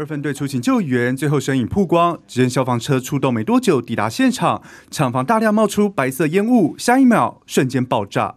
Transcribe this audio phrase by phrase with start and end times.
[0.00, 2.18] 二分队出勤救援，最后身影曝光。
[2.26, 8.34] 只见消防车出动没多久，抵达现场，厂房大量冒出白色烟雾，下一秒瞬间爆炸。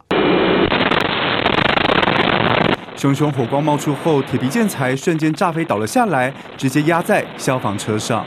[2.97, 8.25] 熊熊火光冒出后，铁皮建材瞬间炸飞倒了下来，直接压在消防车上。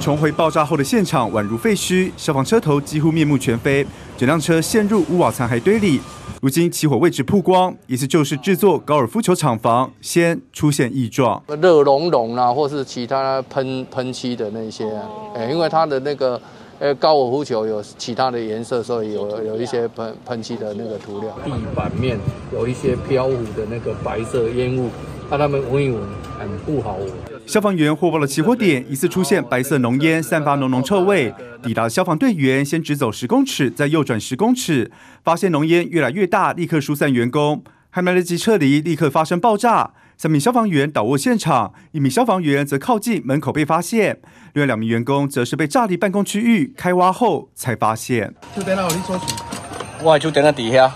[0.00, 3.86] 重回爆炸后的现场，宛如废墟，消防车头几乎面目全非，
[4.22, 6.00] 整辆车陷入屋瓦残骸堆里。
[6.40, 16.40] 如今起火位置曝光，疑似就是制作高尔夫球厂房，先出现异状，热熔融啊，或是其他喷喷漆的那些啊，哎，因为它的那个
[16.78, 21.36] 呃高尔夫球有其他的颜色，所以有有一些喷喷漆的那个涂料。
[21.44, 22.16] 地板面
[22.52, 24.88] 有一些飘浮的那个白色烟雾，
[25.28, 26.00] 让他们闻一闻，
[26.38, 27.31] 很不好闻。
[27.46, 31.34] 消防员获报了起火点，疑似出现白色浓烟，散发浓浓臭味。
[31.62, 34.90] 抵达消防队员先直走十公尺，再右转十公尺，
[35.22, 39.90] 发现浓烟越来越大，立刻疏散员工，还没来得及撤离，立刻发生爆炸。
[40.16, 44.20] 三名消防员倒卧现场，一名消防员则靠近门口被发现，
[44.54, 48.32] 另外两名员工则是被炸离办公区域，开挖后才发现。
[48.56, 49.20] 就在那里说，
[50.02, 50.90] 我就在那底下。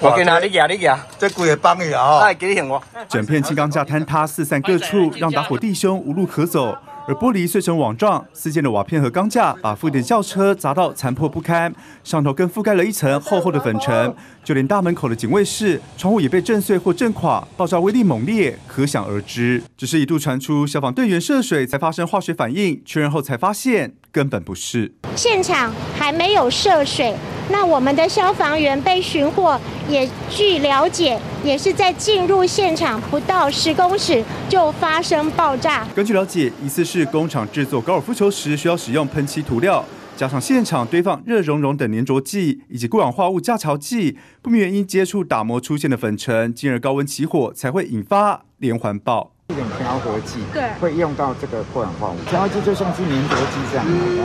[0.00, 0.98] 我给哪里压力压？
[1.18, 2.20] 这鬼也帮你啊！
[2.20, 2.82] 哎，给你我。
[3.08, 6.76] 整片轻钢架坍塌，四散各处，让打火弟兄无路可走。
[7.06, 11.70] 而玻璃碎成网状，四溅的瓦片和钢架把附近的轿车砸到残破不堪，
[12.02, 14.14] 上头更覆盖了一层厚厚的粉尘。
[14.42, 19.62] 就连大门口的警卫室窗户也被震碎或震垮，爆炸威力猛烈，可想而知。
[19.76, 24.94] 只是一度传出消防队员涉水才发生化学反应，确认后才发现根本不是。
[25.16, 27.12] 现场还没有涉水。
[27.50, 35.86] 那我们的消防员被寻获，也据了解，也是在进入现场不到十公尺就发生爆炸。
[35.94, 39.84] 根据了解，疑似是工厂制作高尔夫球时需要使用喷漆涂料，
[40.16, 49.33] 加上现场堆放热熔融等粘着剂以及过氧化物架桥剂，不明原因接触打磨出现的粉尘，进而高温起火，才会引发连环爆。
[49.48, 54.22] 这种调和剂对，会用到这个过氧化物，调和剂就像是粘着剂这样的，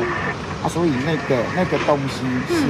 [0.63, 2.65] 啊，所以那个那个东西是。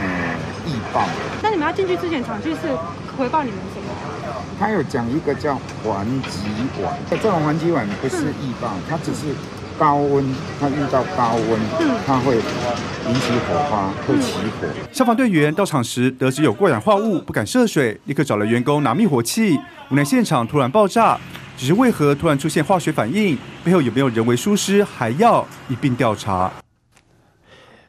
[0.00, 1.06] 嗯易爆。
[1.42, 2.68] 那你们要进去之前，厂区是
[3.16, 3.88] 回报你们什么？
[4.60, 9.34] 他有讲一个叫环极碗，这种环极碗不是易爆，它只是
[9.78, 10.24] 高温，
[10.60, 11.58] 它遇到高温，
[12.06, 14.68] 它会引起火花，会起火。
[14.92, 19.58] 消防队员到场时得知有过氧化物，不敢涉水，立刻找了员工拿灭火器。
[19.90, 21.18] 无奈现场突然爆炸，
[21.58, 26.48] 只是为何突然出现化学反应，背后有没有人为疏失，还要一并调查。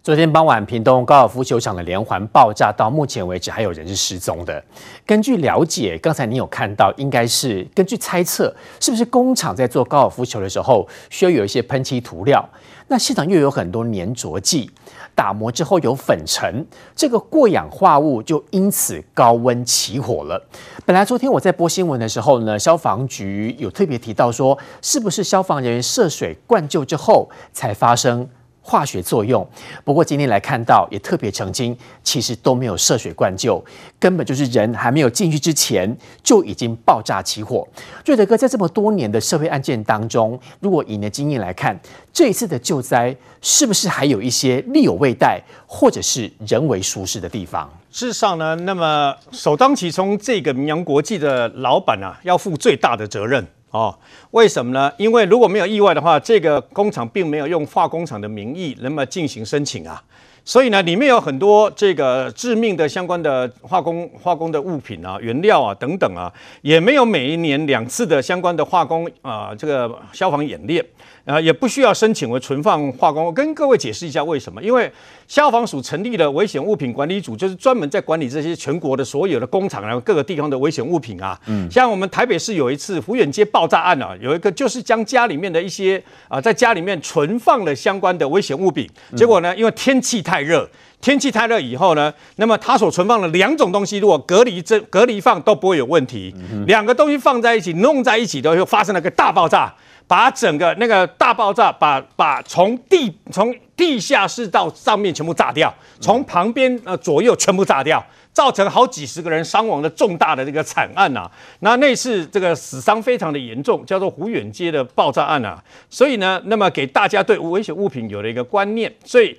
[0.02, 4.64] 昨天傍晚，屏东高尔夫球场的连环爆炸，到目前为止还有人是失踪的。
[5.06, 12.48] 根据了解，刚才你有看到，应该是根据猜测，是不是工厂在做高尔夫球的时候需要有一些喷漆涂料？
[12.88, 14.72] 那现场又有很多粘着剂，
[15.14, 20.42] 打磨之后有粉尘，这个过氧化物就因此高温起火了。
[20.86, 28.30] 本来昨天我在播新闻的时候呢，消防局有特别提到说，是不是消防人员涉水灌救之后才发生？
[28.70, 29.46] 化学作用，
[29.84, 33.64] 不过今天来看到也特别澄清，其实都没有涉水灌救，
[34.00, 37.68] 根本就是人还没有进去之前就已经爆炸起火。
[38.06, 41.78] 瑞德哥在这么多年的社会案件当中，如果以你的经验来看，
[42.14, 47.68] 这一次的救灾是不是还有一些力有未逮，或者是人为疏失的地方？
[47.90, 53.44] 事实上呢，那么首当其冲，这个明扬国际的老板啊，要负最大的责任。
[53.72, 53.96] 哦，
[54.32, 54.92] 为什么呢？
[54.98, 60.02] 因为如果没有意外的话，这个工厂并没有用化工厂的名义那么进行申请啊，
[60.44, 70.84] 所以呢，里面有很多这个致命的相关的化工化工的物品啊、原料啊等等啊，也没有每一年两次的相关的化工啊这个消防演练。
[71.26, 73.24] 啊，也不需要申请为存放化工。
[73.24, 74.64] 我跟各位解释一下为什么？
[74.64, 74.92] 因为
[75.28, 81.40] 消防署成立了危险物品管理组，就是专门在管理这些全国的所有的工厂，然后各个地方的危险物品啊。
[81.46, 90.70] 嗯，像我们台北市有一次福远街爆炸案啊，有一个就是将家里面的一些啊，在家里面存放了相关的危险物品，结果呢，因为天气太太热。
[91.02, 96.36] 天气太热以后呢，那么它所存放的两种东西，如果隔离这隔离放都不会有问题。
[96.68, 99.74] 两个东西放在一起，弄在一起都会发生了个大爆炸，
[100.08, 111.32] 把整个那个大爆炸把把从地从地下室到上面全部炸掉，从旁边呃左右全部炸掉，造成好几十个人伤亡的重大的这个惨案呐。
[111.62, 115.64] 那那次这个死伤非常的严重，叫做湖远街的爆炸案啊。
[115.90, 119.38] 所以呢，那么给大家对危险物品有了一个观念，所以。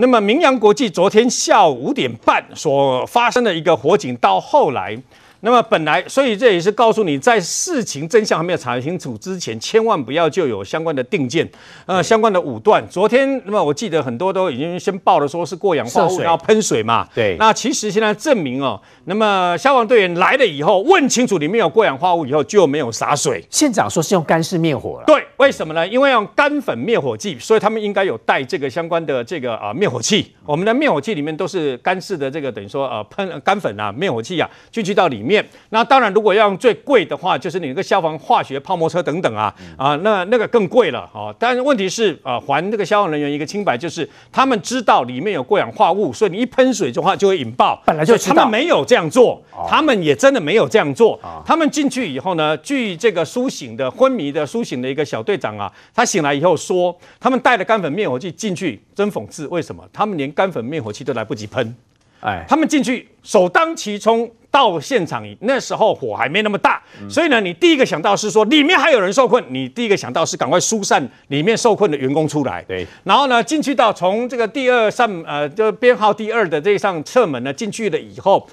[0.00, 4.96] 那么，明阳国际昨天下午五点半所发生的一个火警，到后来。
[5.40, 11.48] 那么本来，所以这也是告诉你，在事情真相还没有查清楚之前，千万不要就有相关的定见，
[11.86, 12.84] 呃，相关的武断。
[12.88, 17.06] 昨天，那么我记得很多都已经先报了，说是过氧化物要喷水嘛。
[17.14, 17.36] 对。
[17.38, 23.44] 那其实现在证明哦，那么消防队员来了以后，问清楚里面有过氧化物以后，就没有洒水。
[23.48, 25.04] 县长说是用干式灭火了。
[25.06, 25.86] 对，为什么呢？
[25.86, 30.34] 因为用干粉灭火剂，所以他们应该有带这个相关的这个啊灭火器。
[30.44, 35.27] 我们的灭火器里面都是干式的这个等于说呃喷干粉啊灭火器啊进去到里面。
[35.70, 41.34] 那当然，如果要用最贵的话，就是你那个消防化学泡沫车等等啊啊，那那个更贵了哦。
[41.38, 47.82] 但是问题是啊，还这个消防人员一个清白，就是他们知道里面有过氧化物，所以你一喷水的话就会引爆。
[47.86, 51.18] 本来就他们没有这样做，他们也真的没有这样做。
[51.44, 61.74] 他们进去以后呢，据这个苏醒的昏迷的苏醒的一个小队长啊，他醒来以后说，他们带了干粉灭火器进去，真讽刺，为什么他们连干粉灭火器都来不及喷？
[62.20, 72.62] 哎，他们进去首当其冲到现场，那时候火还没那么大，嗯、所以呢，你第一个想到是说里面还有人受困，你第一个想到是赶快疏散里面受困的员工出来。
[72.66, 78.48] 对，然后呢，进去到从这个第二扇呃，就编号第二的这一扇侧门呢进去了以后，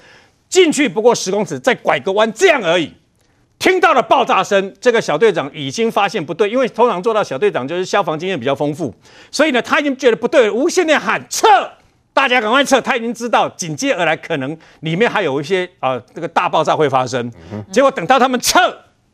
[0.48, 2.92] 进去不过十公尺，再拐个弯这样而已，
[3.58, 8.94] 听到了爆炸声，这个小队长已经发现不对，因为通常做到小队长就是消防经验比较丰富，
[9.30, 11.46] 所以呢，他已经觉得不对，无线电喊撤。
[12.16, 12.80] 大家赶快撤！
[12.80, 17.30] 他已经知道紧接而来可能里面还有一些啊、呃，这个大爆炸会发生。
[17.70, 18.58] 结果等到他们撤，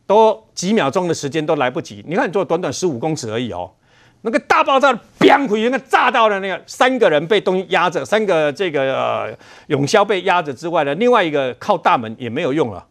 [0.07, 2.05] 都几秒钟的时间都来不及。
[2.07, 3.69] 你看，你做短短十五公尺而已哦，
[4.21, 12.87] 那个大爆炸砰回，那个炸到了那个三个人被东西压着，三个这个呃永消被压着之外呢，另外一个靠大门也没有用了，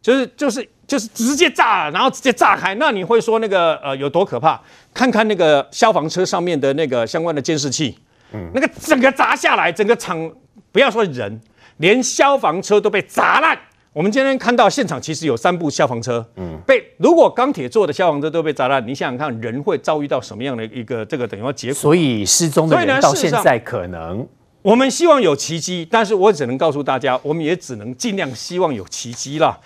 [0.00, 2.76] 就是就是就是直接炸，然后直接炸开。
[2.76, 4.60] 那你会说那个呃有多可怕？
[4.94, 7.98] 看看那个消防车上面的那个相关的监视器。
[8.32, 10.30] 嗯，那个整个砸下来，整个厂
[10.70, 11.40] 不要说人，
[11.78, 13.58] 连消防车都被砸烂。
[13.94, 21.74] 我们今天看到现场其实有三部消防车，嗯，被如果钢铁做的消防车都被砸烂，你想想看，人会遭遇到什么样的一个这个等于说结果？
[21.74, 24.24] 所以失踪的人到现在可能，
[24.62, 29.58] 我们希望有奇迹，但是我只能告诉大家，我们也只能尽量希望有奇迹了。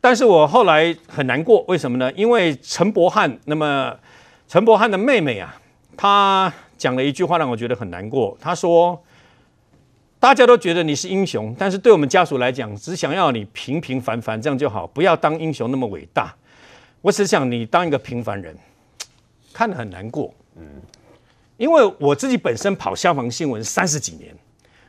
[0.00, 2.12] 但是我后来很难过，为什么呢？
[2.12, 3.92] 因为陈柏翰，那么
[4.46, 5.56] 陈柏翰的妹妹啊，
[5.96, 6.52] 她。
[6.80, 8.34] 讲了一句话让我觉得很难过。
[8.40, 8.98] 他说
[10.18, 16.34] ：“大家都觉得你是英雄，但是对我们家属来讲，只想要你平平凡凡这样就好，不要当英雄那么伟大。
[17.02, 18.56] 我只想你当一个平凡人，
[19.52, 20.32] 看得很难过。
[20.56, 20.64] 嗯，
[21.58, 24.34] 因为我自己本身跑消防新闻三十几年，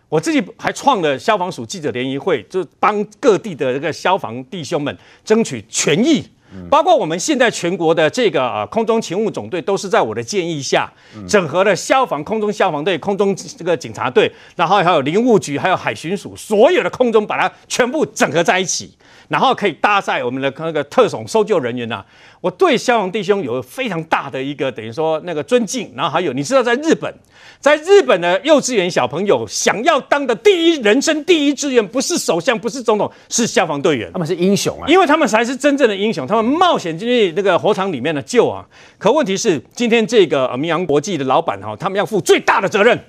[0.07, 6.25] 我自己还创了消防署记者联谊会，就帮各地的这个消防弟兄们争取权益。”
[6.69, 10.91] 包括我们现在全国的这个呃空中勤务总队，都是在我的建议下
[11.27, 18.93] 整合了消防、空中消防队、空中这个警察队，然后还有林务局、还有海巡署，所有的空中把它全部整合在一起，
[19.31, 22.03] 然后可以搭载我们的那个特种搜救人员呐。
[22.41, 27.13] 我对消防弟兄有非常大的一个等于说那个尊敬，然后还有你知道，在日本，
[27.59, 34.11] 在日本的幼稚园小朋友想要当的第一人生第一志愿，不是首相，不是总统，是消防队员。
[34.11, 38.65] 他们是英雄啊，因为他们才是真正的英雄，他们冒险进去那个火场里面的救啊。
[38.97, 42.99] 可问题是，今天这个呃明阳国际的老板哈，他们要负最大的责任。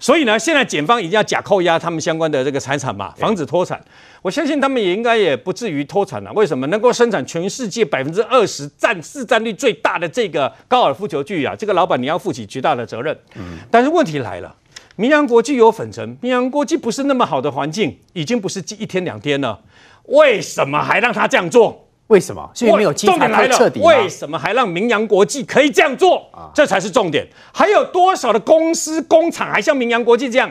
[0.00, 3.78] 所以呢，现在检方一定要假扣押他们相关的这个财产嘛，防止脱产。
[4.22, 6.32] 我相信他们也应该也不至于脱产了。
[6.32, 11.54] 为什么能够生产全世界百分之二十占市占率最大的这个高尔夫球具啊？
[11.54, 13.16] 这个老板你要负起巨大的责任。
[13.36, 13.58] 嗯。
[13.70, 14.56] 但是问题来了，
[14.96, 19.60] 明阳国际有粉尘，明阳国际不是那么好的环境，已经不是一天两天了，
[20.06, 21.89] 为什么还让他这样做？
[22.10, 22.50] 为什么？
[22.60, 23.80] 因为没有稽查太彻底。
[23.80, 26.28] 为什么还让明扬国际可以这样做？
[26.32, 27.26] 啊，这才是重点。
[27.52, 30.50] 还有多少的公司工厂还像明扬国际这样？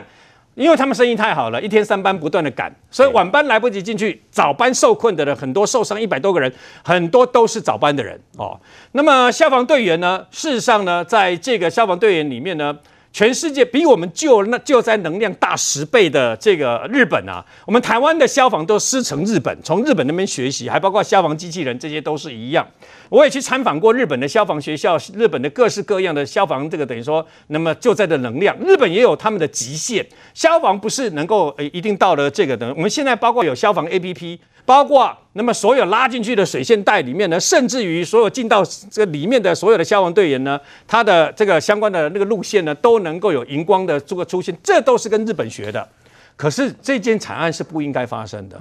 [0.54, 6.52] 因为他们生意太好了，一天三班不断的赶，所以晚班来不及进去，早班受困的人很多，受伤一百多个人，
[6.82, 8.58] 很多都是早班的人哦。
[8.92, 10.26] 那么消防队员呢？
[10.30, 12.76] 事实上呢，在这个消防队员里面呢，
[13.12, 22.66] 全世界比我们救那救灾能量大十倍的这个日本啊，我们台湾的消防都师承日本，从日本那边学习，还包括消防机器人，这些都是一样。
[23.08, 30.06] 我也去参访过日本的消防学校，日本的各式各样的消防，这个等于说，那么救灾的能量，日本也有他们的极限。
[30.32, 32.72] 消防不是能够呃一定到了这个的。
[32.74, 40.58] 我们现在包括有消防 APP，包括那么所有拉进去的水线带里面呢，甚至于所有进到这个里面的所有的消防队员呢，
[40.88, 45.88] 他的这个相关的那个路线呢，都能够有荧光的这个出现，这都是跟日本学的。
[46.36, 48.58] 可是这件惨案是不应该发生的。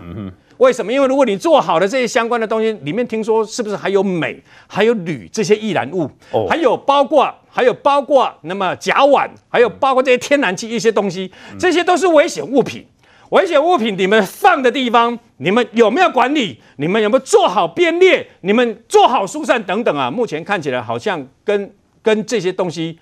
[0.58, 0.92] 为什么？
[0.92, 6.10] 因为如果你做好的这些相关的东西，里面听说是不是还有镁、还有铝这些易燃物？
[6.32, 12.86] 哦，还有包括还有包括那么甲烷，还有包括这些天然气一些东西，这些都是危险物品。
[13.30, 16.60] 危险物品你们放的地方，你们有没有管理？
[16.78, 18.26] 你们有没有做好编列？
[18.42, 20.10] 你们做好疏散等等啊？
[20.10, 21.72] 目前看起来好像跟
[22.02, 22.98] 跟这些东西，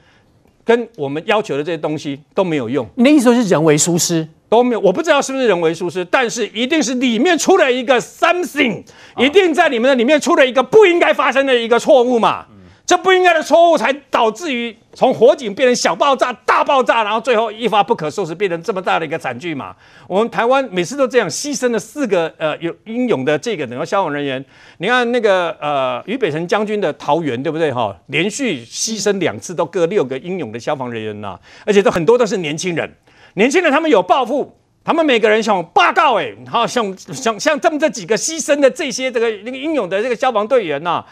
[0.66, 2.86] 跟我们要求的这些东西都没有用。
[2.96, 4.28] 你的意思是人为疏失？
[4.50, 8.84] 都没有，我不知道是不是人为疏失，但是一定是里面出了一个 something，
[9.18, 12.46] 一定在你们的里面出了一个不应该发生的一个错误嘛。
[12.88, 19.76] 这不应该的错误才导致于从火警变成小爆炸、大爆炸，然后最后一发不可收拾，变成这么大的一个惨剧嘛。
[20.08, 24.44] 我们台湾每次都这样牺牲了四个呃有英勇的这个等于消防人员，
[24.78, 27.94] 你看那个呃于北辰将军的桃园对不对哈？
[28.06, 32.90] 连续牺牲两次都各六个英勇的消防人员呐，而且都很多都是年轻人。
[33.34, 41.04] 年轻人他们有抱负，他们每个人想报告哎，好像像像这么这几个牺牲的这些这个那个英勇的这个消防队员呐，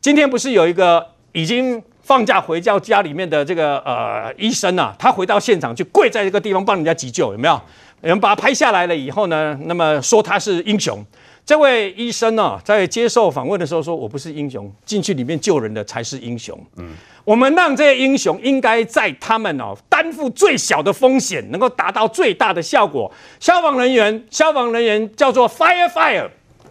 [0.00, 7.54] 今天不是有一个已经放假回到家里面的这个呃医生呐，他回到现场去跪在这个地方帮人家急救，有没有？
[8.02, 11.04] 有人把他拍下来了以后呢，那么说他是英雄。
[11.44, 16.92] 这位医生呢，在接受访问的时候说：“我不是英雄，进去里面救人的才是英雄。”嗯。
[17.24, 23.10] 我们让这些英雄应该在他们哦担负最小的风险，能够达到最大的效果。
[23.40, 26.28] 消防人员，消防人员叫做 fire fire，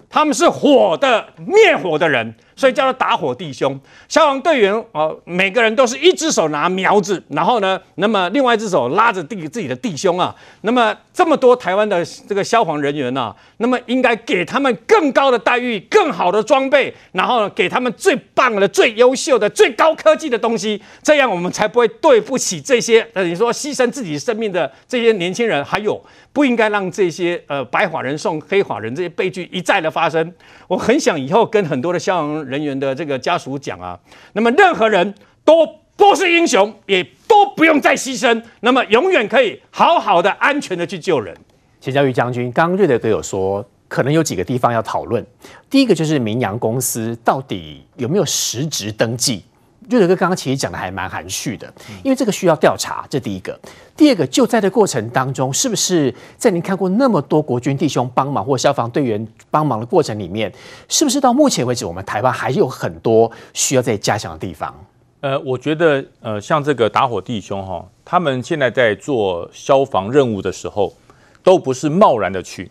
[0.09, 2.33] 他们是火的灭火的人。
[2.57, 10.35] 所以叫做打火弟兄，消防队员哦，每个人都是一只手拿苗子，然后呢，那么另外一只手拉着弟自己的弟兄啊。
[10.61, 30.33] 那么这么多台湾的这个消防人员呢、啊，那么应该给他们更高的待遇、更好的装备，然后，给他们最棒的、最优秀的、最高科技的东西，这样我们才不会对不起这些呃，你说牺牲自己生命的这些年轻人，还有不应该让这些呃白发人送黑发人这些悲剧一再的发生。
[30.67, 33.99] 我很想以后跟很多的消防人员的这个家属讲啊，
[34.33, 35.13] 那么任何人
[35.43, 41.35] 都不是英雄，也都不用再牺牲，那么永远可以好好的、安全的去救人。
[41.79, 45.25] 钱教育将军，刚刚瑞德哥有说，可能有几个地方要讨论。
[45.69, 49.43] 第一个就是明阳公司到底有没有实质登记？
[49.89, 51.71] 瑞德哥刚刚其实讲的还蛮含蓄的，
[52.03, 53.57] 因为这个需要调查，这第一个。
[53.95, 60.51] 第二个，救灾的过程当中，是不是在您看过那么多国军弟兄帮忙或消防队员帮忙的过程里面，
[60.89, 64.73] 是不是到目前为止，我们台湾还有很多需要再加强的地方？
[65.21, 70.93] 呃，我觉得，呃，像这个打火弟兄哈，他们现在在做消防任务的时候，
[71.41, 72.69] 都不是贸然的去，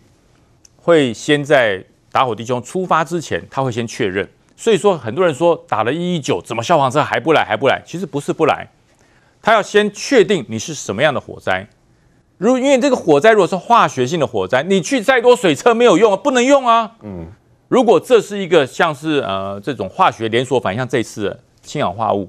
[0.77, 4.27] 会先在打火弟兄出发之前，他会先确认。
[4.59, 7.45] 所以说，很多人说打了一一九，怎么消防车还不来？
[7.45, 7.79] 还不来？
[7.85, 8.67] 其实不是不来，
[9.39, 11.65] 他要先确定你是什么样的火灾。
[12.39, 16.91] 如因为这个火灾如果是化学性的火灾，你去再多水车没有用啊，不能用啊。
[17.03, 17.27] 嗯，
[17.67, 22.27] 如果这是一个像是呃这种化学连锁反应，像这次的氢氧化物，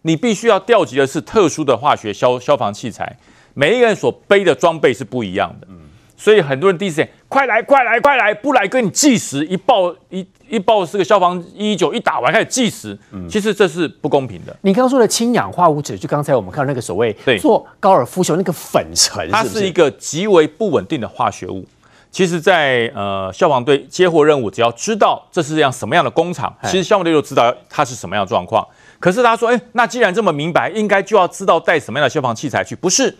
[0.00, 3.18] 你必须要调集的是特殊的化学消消防器材，
[3.52, 5.66] 每一个人所背的装备是不一样的。
[5.70, 5.81] 嗯，
[6.22, 10.24] 所以很多人第一时间快来快来快来，不来跟你计时，一报一。
[10.48, 14.54] 一报是个消防一一九一打完开始计时，其实这是不公平的。
[14.60, 17.10] 你刚刚说的氢氧化物质，就刚才我们看到那个所谓
[17.40, 21.64] 做高尔夫球那个粉尘，它是一个极为不稳定的化学物。
[22.10, 28.66] 其实在，在呃消防队接获任务，只要知道这是样什么样的工厂，其实消防队就知道它是什么样的状况。
[29.00, 32.76] 可是他说，哎，那既然这么明白，应该就要知道带什么样的消防器材去。
[32.76, 33.16] 不是，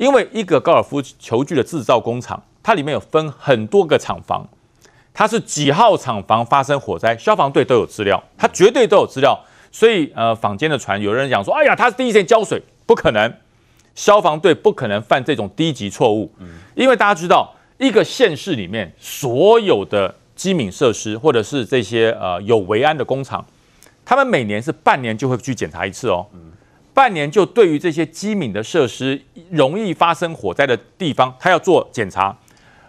[0.00, 4.48] 因为一个高尔夫球具的制造工厂，它里面有分很多个厂房。
[5.12, 9.38] 它是几号厂房发生火灾，消防队都有资料，它绝对都有资料。
[9.70, 13.30] 所以，呃，坊间的传有人讲说，哎呀，他是第一线浇水，不可能，
[13.94, 16.32] 消防队不可能犯这种低级错误，
[16.74, 23.44] 因为大家知道，一个县市里面所有的机敏设施或者是这些呃有维安的工厂，
[24.02, 26.26] 他们每年是半年就会去检查一次哦，
[26.92, 29.20] 半年就对于这些机敏的设施
[29.50, 32.36] 容易发生火灾的地方，他要做检查。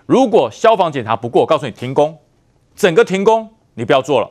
[0.05, 2.17] 如果消防检查不过，告诉你停工，
[2.75, 4.29] 整个停工，你不要做了。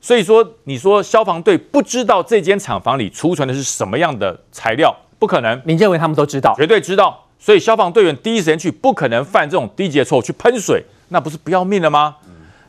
[0.00, 5.60] 所以说，你说消防队不知道这间厂房里储存的是什么样的材料，不可能。
[5.66, 6.54] 您认为他们都知道？
[6.56, 7.26] 绝对知道。
[7.38, 12.16] 所以消防队员第一时间去，不可能犯这种低级的错误去喷水，那不是不要命了吗？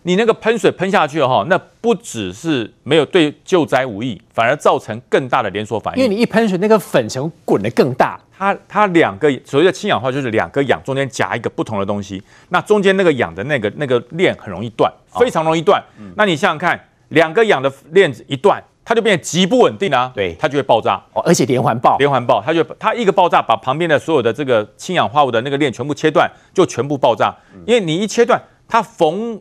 [0.01, 6.03] 嗯、你那个喷水喷下去哈，那不只是没有对救灾无益，反而造成更大的连锁反应。
[6.03, 8.19] 因为你一喷水，那个粉尘滚得更大。
[8.37, 15.83] 它它两个所谓的氢氧化就是两个氧中间夹一个不同的东西，那中间那个氧的那个那个链很容易断，非常容易断。
[16.15, 16.79] 那你想想看，
[17.09, 18.63] 两个氧的链子一断。
[18.83, 27.33] 它就变得极不稳定啊，对，它就会爆炸，哦，而且连环爆，连环爆，它就它一个爆炸，把旁边的所有的这个氢氧化物的那个链全部切断，就全部爆炸。
[27.53, 29.39] 嗯、因为你一切断，它逢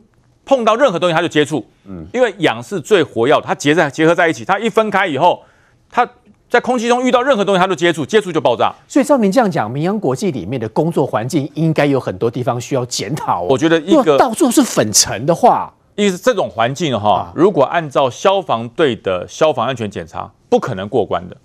[0.50, 5.40] 碰到任何东西它就接触，嗯，因为氧是最活跃，它结在结合在一起，它一分开以后，
[5.88, 6.04] 它
[6.48, 8.74] 在空气中遇到任何东西它就接触，接触就爆炸。
[8.88, 13.42] 所以照您这样讲，明阳国际里面的工作环境应该有很多地方需要检讨。
[13.42, 15.72] 我觉得一个到处是粉尘的话。
[15.94, 21.36] 意思这种环境哈，如果按照消防队的消防安全检查，不可能过关的，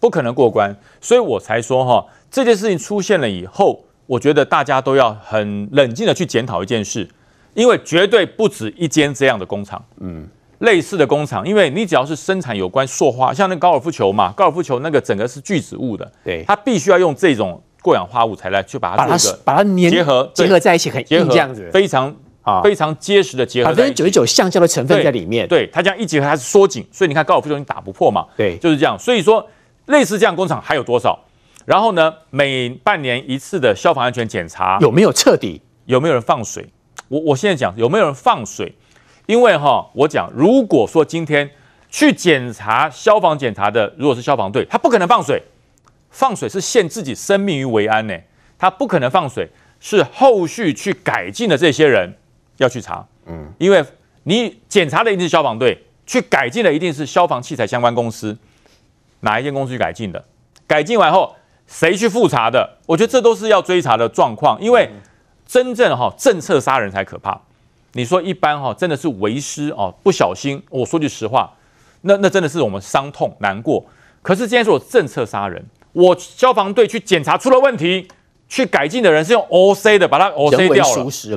[0.00, 0.74] 不可能过关。
[1.00, 7.08] 所以我才说哈，这件事情出现了以后，我觉得大家都要很冷静的去检讨一件事，
[7.54, 10.26] 因为绝对不止一间这样的工厂，嗯，
[10.58, 22.14] 类似的工厂，因为你只要是生产有关塑化，像那高尔夫球嘛，高尔夫球那个整个是聚酯物的，对，它必须要用这种过氧化物材来去把它做一个把它粘结合结合在一起，很硬这样子，非常。
[22.42, 25.46] 啊，非常结实的结合，百分之九十九橡胶的成分在里面。
[25.46, 28.24] 对，它这样一结合，它是缩紧，所以你看高尔夫球你打不破嘛。
[28.34, 28.98] 对，就是这样。
[28.98, 29.46] 所以说，
[29.88, 31.18] 类似这样工厂还有多少？
[31.66, 35.60] 然后呢，每半年一次的消防安全检查有没有彻底？
[35.84, 36.66] 有没有人放水？
[37.10, 38.72] 我我现在讲有没有人放水？
[39.26, 41.50] 因为哈，我讲如果说今天
[41.90, 45.42] 去检查消防检查的，如果是消防队，他不可能放水，
[46.10, 48.16] 放水是陷自己生命于危安呢。
[48.56, 49.48] 他不可能放水，
[49.80, 52.14] 是后续去改进的这些人。
[52.58, 53.82] 要去查，嗯，因为
[54.24, 58.36] 你检查的一定是消防队，去改进的一定是消防器材相关公司，
[59.20, 60.22] 哪一间公司去改进的？
[60.66, 61.34] 改进完后
[61.66, 62.76] 谁去复查的？
[62.84, 64.90] 我觉得这都是要追查的状况，因为
[65.50, 67.40] 真正哈政策杀人才可怕。
[67.94, 71.52] 你说一般哈真的是为师哦，不小心，我说句实话，
[72.02, 73.84] 那那真的是我们伤痛难过。
[74.22, 78.06] 可是今天是我政策杀人，我消防队去检查出了问题。
[78.48, 80.84] 去改进的人是用 OC 的，把它 OC 掉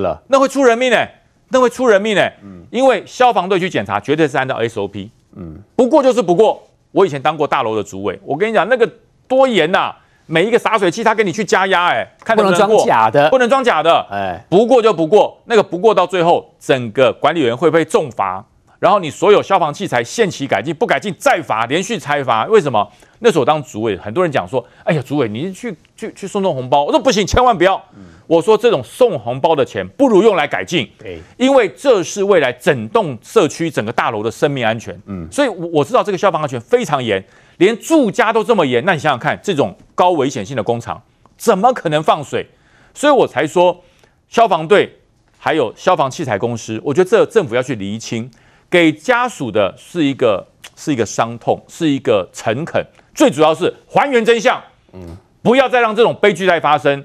[0.00, 1.08] 了那会出人命呢、欸？
[1.50, 2.36] 那会出人命呢、欸？
[2.42, 5.08] 嗯，因为消防队去检查，绝对是按照 SOP。
[5.36, 6.60] 嗯，不过就是不过。
[6.90, 8.88] 我以前当过大楼的主委，我跟你讲，那个
[9.28, 9.96] 多严呐、啊！
[10.26, 18.44] 每一个洒水器，他给你去加压，哎，看能不能过，不能装假的，不能装假的，哎，不过就不过，那个不过到最后，整个管理员会被重罚。
[18.80, 22.44] 然后你所有消防器材限期改进，不改进再罚，连续拆罚。
[22.46, 22.86] 为什么？
[23.20, 27.82] 那时候我当主委，很多人讲说：“哎呀，主委，你去去去送送红包。”我说：“不行，千万不要。
[27.96, 30.90] 嗯”我说：“这种送红包的钱，不如用来改进。
[30.98, 35.00] 对，因为这是未来整栋社区、整个大楼的生命安全。
[35.06, 37.24] 嗯，所以我知道这个消防安全非常严，
[37.58, 38.84] 连住家都这么严。
[38.84, 41.02] 那你想想看，这种高危险性的工厂，
[41.36, 42.46] 怎么可能放水？
[42.92, 43.82] 所以我才说，
[44.28, 45.00] 消防队
[45.38, 48.30] 还有消防器材公司，我觉得这政府要去厘清。
[48.70, 54.60] 给家属的是一个是一个伤痛，是一个诚恳，最主要是还原真相。
[54.92, 57.04] 嗯，不要再让这种悲剧再发生。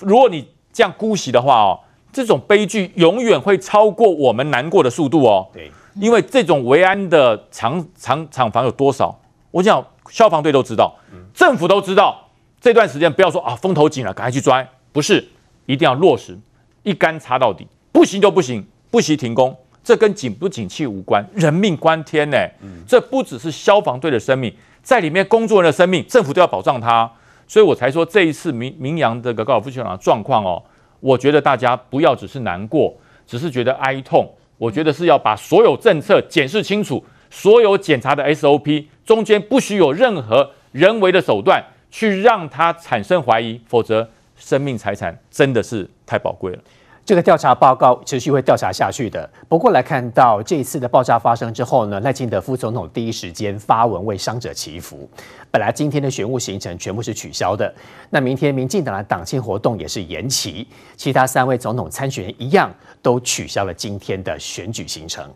[0.00, 1.80] 如果你这样姑息的话哦，
[2.12, 5.48] 这种悲剧永远会超过我们难过的速度哦。
[5.52, 9.20] 对，因为这种维安的厂厂厂房有多少？
[9.54, 10.96] 我想消防队都知道，
[11.32, 12.28] 政府都知道。
[12.60, 14.66] 这段时间不要说啊，风头紧了，赶快去抓。
[14.90, 15.24] 不是，
[15.66, 16.36] 一定要落实，
[16.82, 19.56] 一竿插到底，不行就不行，不行停工。
[19.84, 22.36] 这跟景不景气无关，人命关天呢。
[22.84, 27.08] 这不只是消防队的生命，在里面工作人的生命，政府都要保障他。
[27.46, 30.60] 所以我才说这一次明明阳这个高尔夫球场的状况哦，
[30.98, 32.92] 我觉得大家不要只是难过，
[33.24, 34.28] 只是觉得哀痛。
[34.58, 46.58] 我觉得是要把所有政策检视清楚，所有检查的 SOP 中间不许有任何人为的手段去让他产生怀疑，否则生命财产真的是太宝贵了。
[47.04, 49.28] 这个调查报告持续会调查下去的。
[49.48, 55.06] 不过来看到这一次的爆炸发生之后呢，赖清德副总统第一时间发文为伤者祈福。
[55.50, 57.74] 本来今天的选务行程全部是取消的，
[58.10, 60.66] 那明天民进党的党庆活动也是延期，
[60.96, 65.28] 其他三位总统参选一样都取消了今天的选举行程。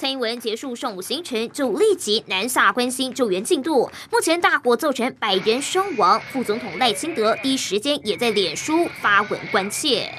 [0.00, 3.90] 蔡英文结束上午行程，就立即南下关心救援进度。
[4.10, 10.10] 目前大火造成百人伤亡，副总统赖清德第一时间也在脸书发文关切，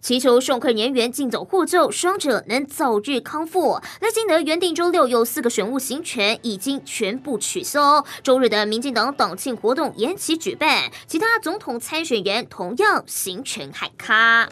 [0.00, 3.78] 祈求受困人员尽早获救，伤者能早日康复。
[4.00, 14.48] 赖清德原定周六有四个选务行程已经全部取消，周日的民进党党庆活动延期举办，其他总统参选人同样行程海卡。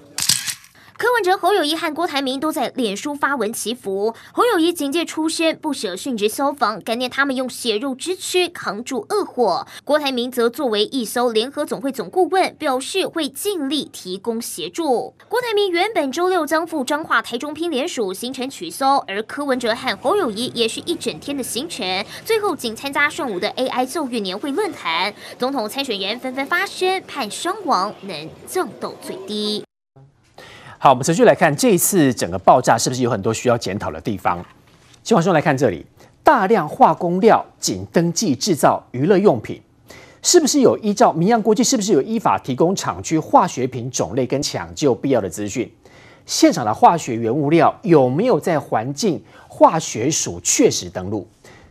[0.98, 4.14] 柯文哲、侯友宜和郭台铭都在脸书发文祈福。
[4.32, 9.66] 侯友宜警戒出身，不舍殉职消防，感念他们用血肉之躯扛住恶火。
[9.84, 15.14] 郭台铭则作为一艘联合总会总顾问，表示会尽力提供协助。
[15.28, 25.12] 郭台铭原本周六将赴彰化、台中拼联署，行程取消，而柯文哲和侯友宜也是一整天的行程，最后仅参加上午的 AI 教育年会论坛。
[25.38, 29.62] 总统参选人纷纷发声，盼伤亡能降到最低。
[30.86, 34.38] 好，我们持续来看这一次整个爆炸是不是有很多需要检讨的地方？
[35.02, 35.84] 请往来看这里，
[36.22, 39.60] 大量化工料仅登记制造娱乐用品，
[40.22, 41.64] 是不是有依照明阳国际？
[41.64, 45.68] 是不是有依法提供厂区化学品种类跟抢救必要的资讯？
[46.24, 51.26] 现场的化学原物料有没有在环境化学署确实登录？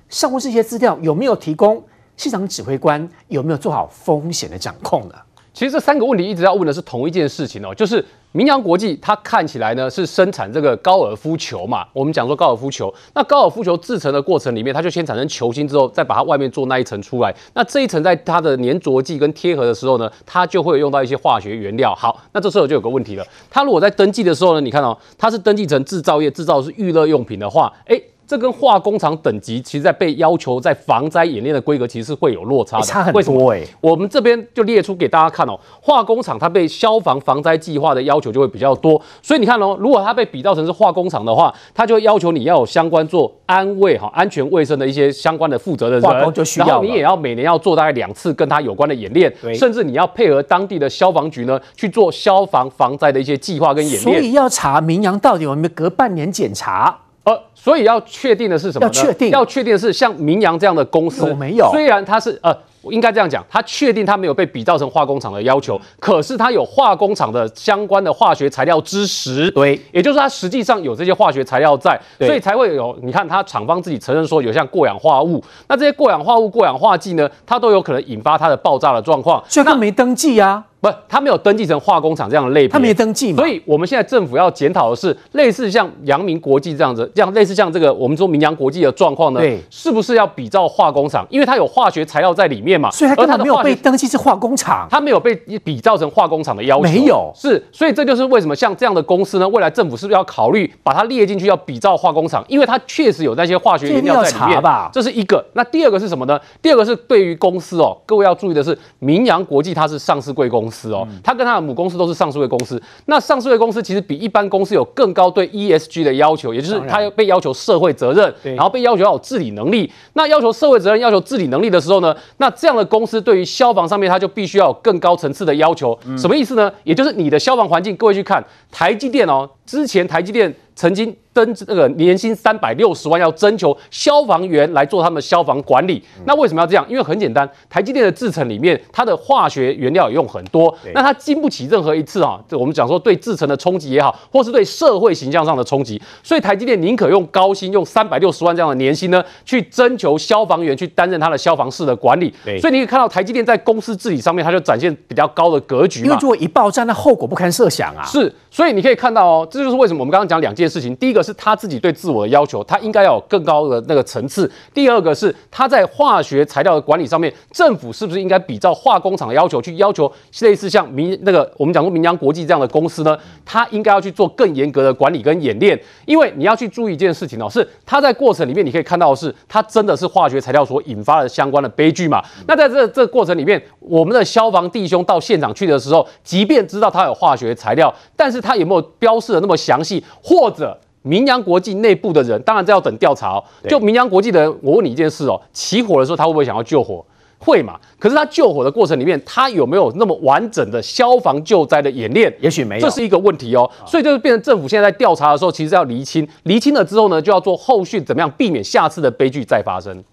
[0.10, 1.82] 上过这些资料有没有提供？
[2.18, 5.16] 现场指挥官有没有做好风险的掌控呢？
[5.54, 21.96] 其实这三个问题一直要问的是同一件事情哦，就是明阳国际它看起来呢是生产这个高尔夫球嘛，我们讲说高尔夫球，那高尔夫球制成的过程里面，它就先产生球芯之后，再把它外面做那一层出来，那这一层在它的粘着剂跟贴合的时候呢，它就会用到一些化学原料。
[21.96, 27.98] 好，那这时候就有个问题了，它如果在登记的时候呢，你看哦，它是登记成制造业，制造是娱乐用品的话，哎。
[28.28, 32.84] 这跟化工厂等级，其实在被要求在防灾演练的规格，其实是会有落差的。
[32.86, 33.18] 差很多。
[33.18, 33.56] 为什么？
[33.82, 35.60] 我们这边就列出给大家看哦。
[35.82, 46.02] 化工厂它被消防防灾计划的要求就会比较多，所以你看哦，如果它被比照成是化工厂的话，它就会要求你要有相关做安卫哈安全卫生的一些相关的负责的人。
[46.02, 46.66] 化工就需要。
[46.66, 54.02] 然后你也要每年要做大概两次跟它有关的演练，甚至你要配合当地的消防局呢去做消防防灾的一些计划跟演练。
[54.02, 56.98] 所以要查明阳到底有没有隔半年检查。
[57.26, 58.94] 呃，所以要确定的是什么呢？
[58.94, 61.70] 要确定，要确定的是像明阳这样的公司，有没有？
[61.72, 62.56] 虽然它是呃，
[62.92, 72.98] 应该这样讲，他确定他没有被比照成化工厂的要求，可是他有化工厂的相关的化学材料知识，对，也就是他实际上有这些化学材料在，所以才会有。
[73.02, 80.66] 你看，他厂方自己承认说有像过氧化物，那这些过氧化物、过氧化剂呢，它都有可能引发它的爆炸的状况，所以他没登记呀、啊。
[80.82, 83.38] 不，他没有登记成化工厂这样的类别，他没登记嘛。
[83.38, 91.26] 所以我们现在政府要检讨的是，类似像阳明国际这样子，这样类似像这个我们说明阳国际的状况呢，对，是不是要比照化工厂？
[91.32, 97.30] 因为它有化学材料在里面嘛，所以它根本没有被登记是化工厂，它没有被比造成化工厂的要求，没有。
[97.36, 102.42] 是，所以这就是为什么像这样的公司呢，未来政府是不是要考虑把它列进去，要比照化工厂？
[102.48, 104.90] 因为它确实有那些化学原料在里面吧。
[104.94, 105.46] 这是一个。
[105.54, 106.40] 那第二个是什么呢？
[106.62, 111.66] 第二个是对于公司哦，各位要注意的是，明阳国际它是上市贵公司哦，它跟它的。
[111.66, 119.92] 母公司都是上市贵公司，那上市贵公司其实比一般公司有更高对 ESG 的要求，也就是它要被要求社会责任，然后被要求要有治理能力。
[120.14, 125.96] 那要求社会责任、要求治理能力的时候呢，那这这样的公司对于消防上面，它就必须要有更高层次的要求。
[126.18, 126.72] 什么意思呢？
[126.84, 130.54] 也就是你的消防环境，各位去看台积电哦，之前台积电。
[130.78, 136.04] 曾经登这个年薪三百六十万，要征求消防员来做他们消防管理。
[136.26, 136.86] 那为什么要这样？
[136.90, 152.34] 因为很简单，台积电的制程里面，它的化学原料也用很多，那它经不起任何一次啊，这我们讲说对制程的冲击也好，或是对社会形象上的冲击，所以台积电宁可用高薪，用三百六十万这样的年薪呢，去征求消防员去担任他的消防室的管理。
[152.60, 156.08] 所以你可以看到台积电在公司治理上面，它就展现比较高的格局嘛。
[156.08, 158.04] 因为如果一爆炸，那后果不堪设想啊。
[158.04, 160.66] 是，所以你可以看到哦，这就是为什么我们刚刚讲两件。
[160.70, 164.52] 事情，第一个是他自己对自我的要求，他应该要有更高的那个层次。
[164.74, 173.18] 第二个是他在化学材料的管理上面，政府是不是应该比照化工厂的要求去要求类似像明那个我们讲过明扬国际这样的公司呢？
[173.46, 182.22] 他应该要去做更严格的管理跟演练，因为你要去注意一件事情哦，是他在过程里面你可以看到的是，他真的是化学材料所引发的相关的悲剧嘛？
[182.48, 190.78] 那在这这个过程里面，我们的消防弟兄到现场去的时候，即便知道他有化学材料，但是他有没有标示的那么详细，或者？
[191.08, 193.44] 明扬国际内部的人，当然这要等调查哦。
[193.70, 197.06] 就明扬国际的人，我问你一件事哦：起火的时候，他会不会想要救火？
[197.38, 197.80] 会嘛？
[198.00, 202.36] 可是他救火的过程里面，他有没有那么完整的消防救灾的演练？
[202.42, 203.70] 也许没有，这是一个问题哦。
[203.86, 210.04] 所以就是变成政府现在在调查的时候，其实要厘清，厘清了之后呢，就要做后续怎么样避免下次的悲剧再发生。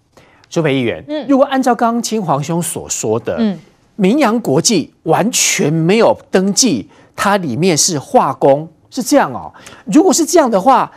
[0.47, 3.57] 舒培议员，嗯，如果按照刚刚嶔煌兄所说的，嗯，
[3.95, 8.69] 明扬国际完全没有登记，它里面是化工。
[8.89, 9.51] 是这样哦，
[9.85, 10.91] 如果是这样的话，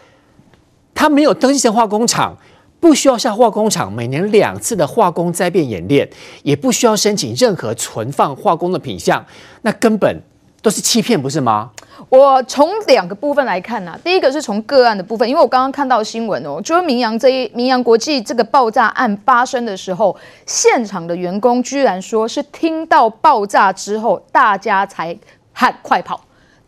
[0.95, 2.37] 它没有登记成化工厂，
[2.79, 6.07] 不需要下化工厂每年两次的化工灾变演练，
[6.43, 9.25] 也不需要申请任何存放化工的品项，
[9.63, 10.21] 那根本
[10.61, 11.71] 都是欺骗，不是吗？
[12.11, 25.17] 我从两个部分来看啊，第一个是从个案的部分，因为我刚刚看到新闻哦，就是明阳这一明阳国际这个爆炸案发生的时候，现场的员工居然说是听到爆炸之后，大家才
[25.59, 26.21] 喊快跑。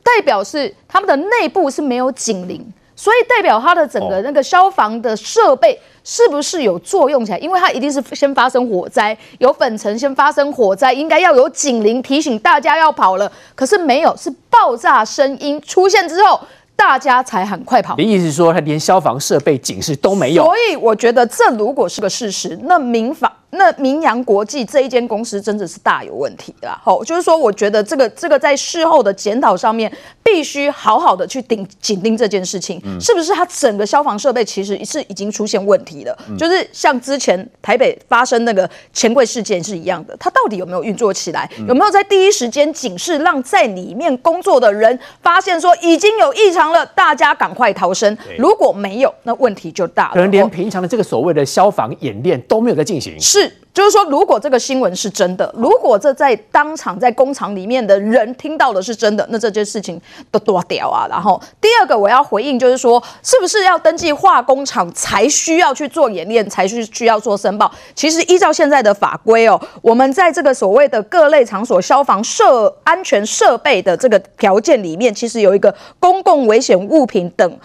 [0.03, 7.39] 代表是他们的内部是没有警铃，所以代表它的整个那个消防的设备是不是有作用起来？
[7.39, 16.41] 因为它一定是先发生火灾，有粉尘先发生火灾，应该要有警铃提醒大家要跑了，可是没有，是爆炸声音出现之后。
[16.79, 17.97] 大家才喊快跑！
[17.97, 20.45] 你的意思是说，他连消防设备警示都没有？
[20.45, 23.38] 所以我觉得，这如果是个事实，那民法。
[23.51, 29.91] 那明扬国际这一间公司真的是大有问题啦，好，就是说，我觉得这个这个在事后的检讨上面，
[30.23, 36.15] 必须好好的去盯紧盯这件事情，是不是它整个消防设备其实是已经出现问题了？
[36.39, 41.51] 就是像之前台北发生那个钱柜事件是一样的，它到底有没有运作起来？
[41.67, 48.15] 有没有在第一时间警示，让在里面工作的人发现说已经有异常了，大家赶快逃生？
[48.37, 50.13] 如果没有，那问题就大了。
[50.13, 53.19] 可能连平常的这个所谓的消防演练都没有在进行。
[53.19, 53.38] 是。
[53.39, 60.01] 是就是说，如果这个新闻是真的，如果这在当场在工厂里面的人听到的是真的，那这件事情
[60.33, 61.07] 都多屌啊！
[61.09, 67.71] 然后第二个我要回应就是说，是不是要登记化工厂才需要去做演练，才需需要做申报？
[67.95, 77.59] 其实依照现在的法规哦，我们在这个所谓的各类场所消防设安全设备的这个条件里面，其实有一个公共危险物品等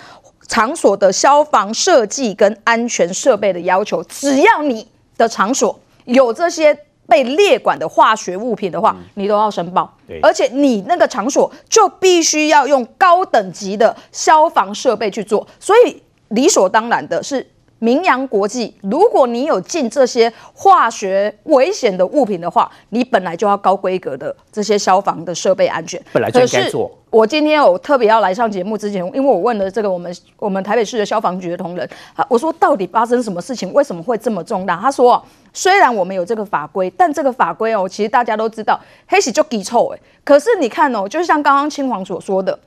[0.47, 4.86] 场所的消防设计跟安全设备的要求，只要你
[5.17, 5.80] 的场所。
[6.06, 9.93] 有这些被列管的化学物品的话，你都要申报。
[10.08, 15.47] 对，而且你那个场所就必须要用高等级的消防设备去做。
[15.60, 17.45] 所以理所当然的是，
[17.84, 26.02] 明扬国际，如果你有进这些化学危险的物品的话，你本来就要高规格的这些消防的设备安全。
[26.13, 26.89] 本来就应该做。
[27.10, 31.88] 我今天我特别要来上节目之前，因为我问了这个我们我们台北市的消防局的同仁，
[32.30, 34.78] 我说到底发生什么事情，为什么会这么重大？
[34.78, 40.00] 他说，虽然我们有这个法规，但这个法规哦，其实大家都知道，黑洗就给臭哎。
[40.24, 42.58] 可是你看哦，就像刚刚青黄所说的，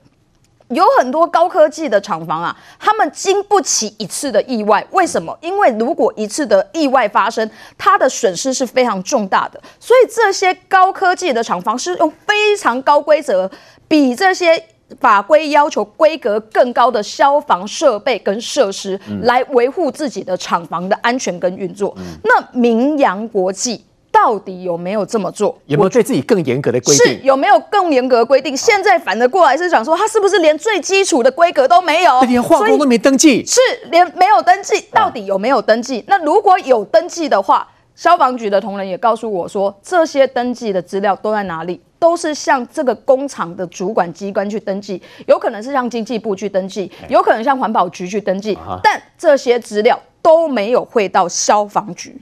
[0.69, 4.85] 有很多高科技的厂房啊，他们经不起一次的意外。
[4.91, 5.37] 为什么？
[5.41, 9.61] 因为如果一次的意外发生，它的损失是非常重大的。
[9.79, 13.49] 所以这些高科技的厂房是用非常高规则。
[13.89, 14.61] 比这些
[14.99, 21.95] 法规要求规格更高的消防设备跟设施来维护自己的厂房的安全跟运作。
[22.23, 23.81] 那明扬国际
[24.23, 25.55] 到底有没有这么做？
[25.67, 27.05] 有没有对自己更严格的规定？
[27.05, 28.57] 是有没有更严格的规定？
[28.57, 32.19] 现在反过来是想说，他是不是连最基础的规格都没有？
[32.21, 33.45] 连化工都没登记？
[33.45, 33.59] 是
[33.91, 34.83] 连没有登记？
[34.91, 36.03] 到底有没有登记？
[36.07, 41.79] 那如果有登记的话，消防局的同仁也告诉我说，这些登记的资料都在哪里？
[41.99, 52.15] 都是向这个工厂的主管机关去登记，有可能是向经济部去登记，有可能向环保局去登记，但这些资料都没有汇到消防局，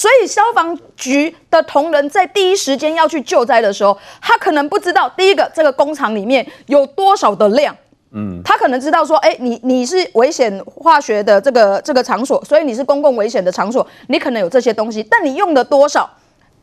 [0.00, 7.76] 所以消防局的同仁在第一时间要去救灾的时候，他可能不知道第一个这个工厂里面有多少的量，
[8.12, 16.08] 嗯，他可能知道说，哎，你你是危险化学的这个这个场所，所以你是公共危险的场所，你可能有这些东西，但你用的多少，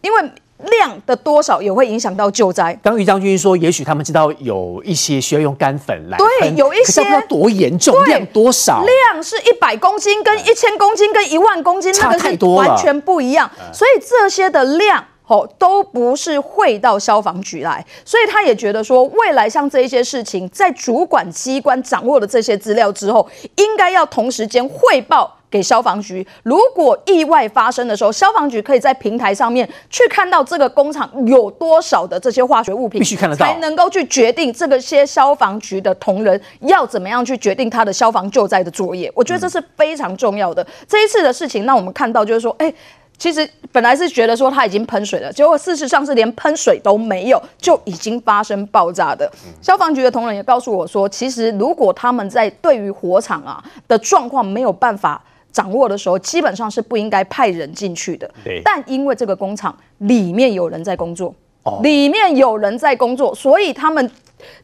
[0.01, 0.31] 因为。
[0.57, 2.77] 量的多少也会影响到救灾。
[2.81, 8.83] 刚于将军说，也许他们知道有一些需要用干粉来，对，有一些要多严重，量多少？
[8.83, 13.49] 量是一百公斤跟一千公斤跟一万公斤，那个是完全不一样。
[13.71, 17.85] 所以这些的量哦，都不是汇到消防局来。
[18.03, 25.36] 所以他也觉得说，未来像这一些事情，在主管机关掌握了这些资料之后，应该要同时间汇报。
[25.49, 39.09] 给消防局，如果意外发生的时候，消防局可以在平台上面去看到这个工厂有多少的这些化学物品，必须看得到，才能够去决定这个些消防局的同仁要怎么样去决定他的消防救灾的作业。
[39.15, 40.61] 我觉得这是非常重要的。
[40.63, 42.73] 嗯、这一次的事情，让我们看到就是说，哎，
[43.17, 49.25] 其实本来是觉得说他已经喷水了，结果事实上是连喷水都没有，就已经发生爆炸的。
[49.45, 55.23] 嗯、消防局的同仁也告诉我说，其实如果他们在对于火场啊的状况没有办法。
[55.51, 58.29] 掌握的时候，基本上是不应该派人进去的。
[58.43, 58.61] 对。
[58.63, 61.33] 但因为这个工厂里面有人在工作，
[61.63, 64.11] 哦，里面有人在工作，所以他们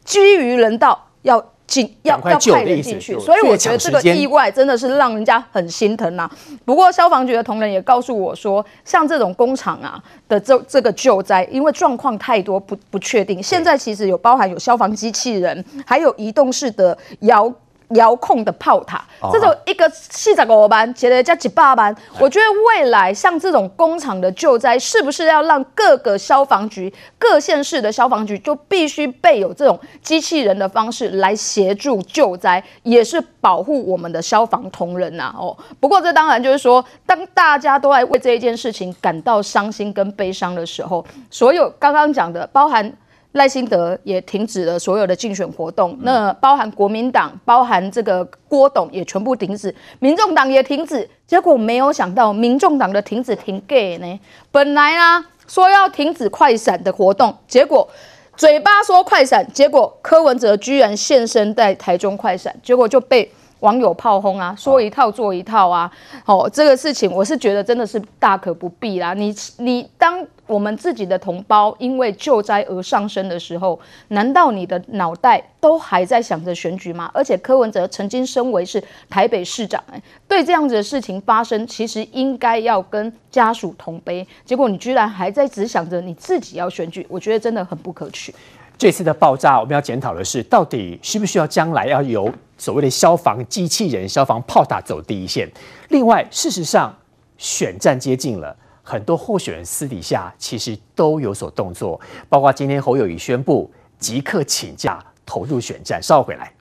[0.04, 3.20] 基于人道要进，要要派人进去。
[3.20, 6.32] 所以我觉得这个意外真的是让人家很心疼呐、啊。
[6.64, 17.52] 不过消防局的同仁也告诉我说，像这种工厂啊的这这个救灾，因为状况太多不不确定，现在其实有包含有消防机器人，还有移动式的遥。
[17.96, 21.96] 遥控的炮塔，这种一个四十五班，接着加几百班。
[22.20, 35.36] 我觉得未来像这种工厂的救灾，是不是要让各个消防局、各县市的消防局就必须备有这种机器人的方式来协助救灾，也是保护我们的消防同仁呐、啊。
[35.38, 42.94] 哦，不过这当然就是说，当大家都来为这一件事情感到伤心跟悲伤的时候，所有刚刚讲的，包含。
[43.34, 51.08] 赖清德也停止了所有的竞选活动，那包含国民党、包含这个郭董也全部停止，民众党也停止。
[51.28, 54.20] 结果没有想到，民众党的停止停 gay 呢？
[54.52, 57.88] 本来呢说要停止快闪的活动，结果
[58.36, 63.32] 嘴巴说快闪，结果柯文哲居然现身在台中快闪，结果就被。
[63.64, 65.90] 网友炮轰啊，说一套做一套啊，
[66.26, 69.14] 哦，这个事情我是觉得真的是大可不必啦。
[69.14, 77.10] 你你当我们自己的同胞因为救灾而丧生的时候，难道你的脑袋都还在想着选举吗？
[77.14, 88.36] 而且柯文哲曾经身为是台北市长，哎，对这样子的事情发生，其实应该要跟家属同悲，结果你居然还在只想着你自己要选举，我觉得真的很不可取。
[88.78, 95.50] 这次的爆炸，我们要检讨的是，到底需不需要将来要由所谓的消防机器人、消防炮塔走第一线？
[95.90, 96.94] 另外，事实上，
[97.38, 106.02] 选战接近了，很多候选人私底下其实都有所动作，包括今天侯友谊宣布即刻请假投入选战。
[106.02, 106.52] 稍后回来。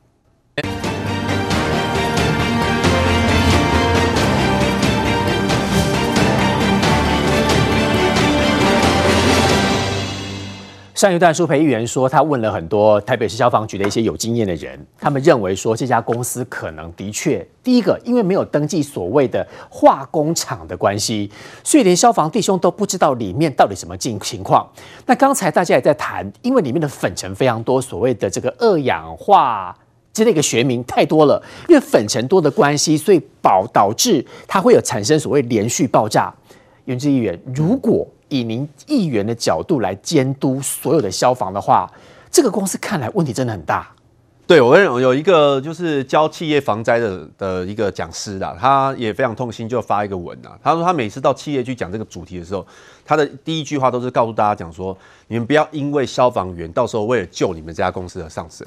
[11.02, 21.28] 上一段舒培议员说，他问了很多台北市消防局的一些有经验的人，他们认为说这家公司可能的确，第一个因为没有登记所谓的化工厂的关系，
[21.64, 24.64] 所以连消防弟兄都不知道里面到底什么情情况。
[25.04, 29.76] 那刚才大家也在谈，因为里面的粉尘非常多，所谓的这个二氧化
[30.12, 36.32] 之类的学名太多了，因为粉尘多的关系，所以导导致它会有产生所谓连续爆炸。
[36.84, 41.90] 元智议员，如果以您议员的角度来监督所有的消防的话，
[42.30, 43.86] 这个公司看来问题真的很大。
[44.46, 50.58] 对，我跟有一个就是教企业防灾的的一个讲师啦，他也非常痛心，就发一个文啊。
[50.62, 52.66] 他说他每次到企业去讲这个主题的时候，
[53.04, 54.96] 他的第一句话都是告诉大家讲说，
[55.28, 58.66] 你们不要因为消防员到时候为了救你们这家公司而上升，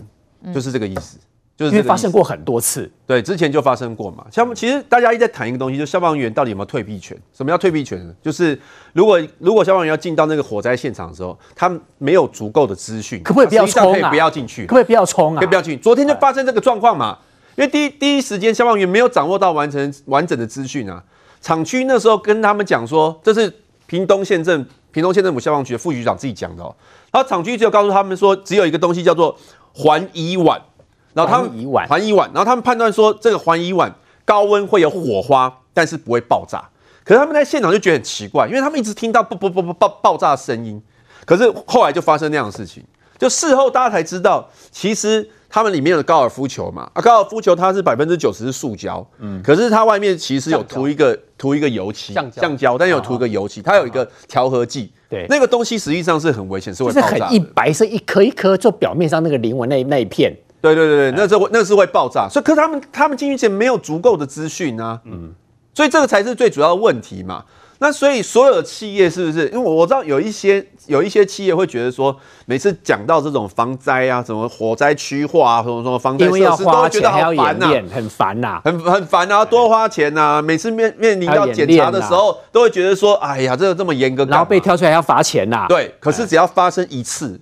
[0.54, 1.18] 就是这个意思。
[1.58, 4.26] 就是因为发生过很多次，对，之前就发生过嘛。
[4.30, 7.18] 像其实大家一直在谈一个东西，就消防员到底有没有退避权？
[7.34, 8.14] 什么叫退避权呢？
[8.22, 8.60] 就是
[8.92, 13.94] 如果如果消防员要进到那个火灾现场的时候，他没有足够的资讯，可不可以不要冲啊？
[13.94, 14.66] 可以不要进去？
[14.66, 15.40] 可不可以不要冲啊？
[15.40, 15.82] 可以不要进去？
[15.82, 17.18] 昨天就发生这个状况嘛。
[17.56, 21.02] 因为第一第一时间消防员没有掌握到完成完整的资讯啊。
[21.40, 23.50] 厂区那时候跟他们讲说，这是
[23.86, 26.76] 屏东县政屏东县政府消防局的副局长自己讲的哦。
[27.14, 29.34] 然后厂区只有告诉他们说，只有一个东西叫做
[29.74, 30.60] 环乙烷。
[31.16, 33.92] 然后他们环乙烷，环乙烷，然后他们判断说这个环乙烷
[34.26, 36.64] 高温会有火花，但是不会爆炸。
[37.04, 40.82] 可是他们在现场就觉得很奇怪，因为他们一直听到不不不不爆爆炸的声音。
[41.26, 42.84] 可是后来就发生那样的事情，
[43.18, 60.36] 就事后大家才知道，其实他们里面有高尔夫球嘛，啊，高尔夫球它是百分之九十是塑胶，嗯，可是它外面其实有涂一个涂一个油漆，橡胶，橡胶，但有涂个油漆，它有一个调和剂，对，那个东西实际上是很危险，是会爆炸的，就是很一白色一颗一颗，就表面上那个菱纹那那一片。
[60.74, 65.32] 对对对对，那是会那是会爆炸，所以可是他们他们进去前没有足够的资讯啊，嗯，
[65.74, 67.44] 所以这个才是最主要的问题嘛。
[67.78, 69.50] 那所以所有的企业是不是？
[69.50, 80.42] 因为我知道有一些有一些企业会觉得说，每次讲到这种防灾啊，什么火灾区划啊，什么什么防灾设施，都会觉得好烦呐，很烦呐，很很烦啊，多花钱呐、啊。
[80.42, 85.66] 每次面面临到检查的时候，都会觉得说，哎呀，这个这么严格，然后被挑出来要罚钱呐。
[85.68, 87.38] 对，可是只要发生一次，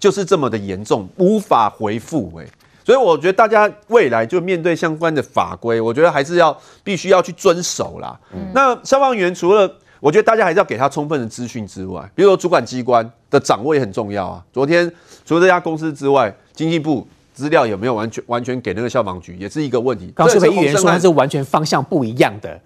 [0.00, 2.46] 就是这么的严重，无法回复哎。
[2.86, 8.16] 所以我觉得大家未来就面对相关的法规，我觉得还是要必须要去遵守啦。
[8.32, 9.68] 嗯、那消防员除了
[9.98, 14.40] 我觉得大家还是要给他充分的资讯之外，比如说主管机关的掌握也很重要啊。
[14.52, 14.88] 昨天
[15.24, 20.12] 除了这家公司之外，经济部资料有没有完全完全给那个消防局，也是一个问题。
[20.14, 22.60] 刚才议员说他是完全方向不一样的，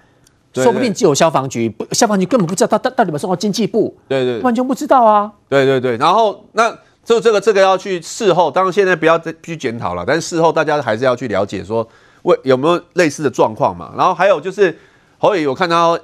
[0.53, 5.33] 说不定只有消防局，消防局根本不知道他到到底有没有送到经济部，对，对对，完全不知道啊。
[5.49, 6.77] 对对对，然后那。
[7.05, 11.87] 就这个这个要去事后，当然现在不要再去检讨了，但是事后大家还是要去了解说，
[12.23, 13.93] 为有没有类似的状况嘛？
[13.97, 14.79] 然后还有就是，
[15.19, 15.99] 侯友宜我看到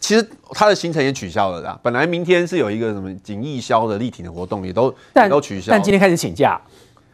[0.00, 1.78] 其实他的行程也取消了啦。
[1.82, 5.70] 本来明天是有一个什么景义消的力挺的活动，也都也都取消。
[5.70, 6.60] 但今天开始请假，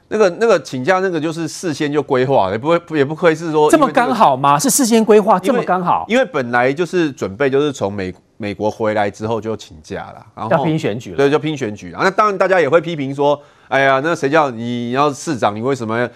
[0.08, 4.58] 那个那个请假那个就是事先就规划，也不会也不会是说这么刚好吗？
[4.58, 6.04] 是事先规划这么刚好？
[6.08, 8.14] 因为本来就是准备就是从美。
[8.38, 12.00] 美国回来之后就请假了，然后要拼选举了，对，就拼选举了。
[12.02, 16.06] 那当然大家也会批评说，哎呀，那谁叫你要市长，你为什么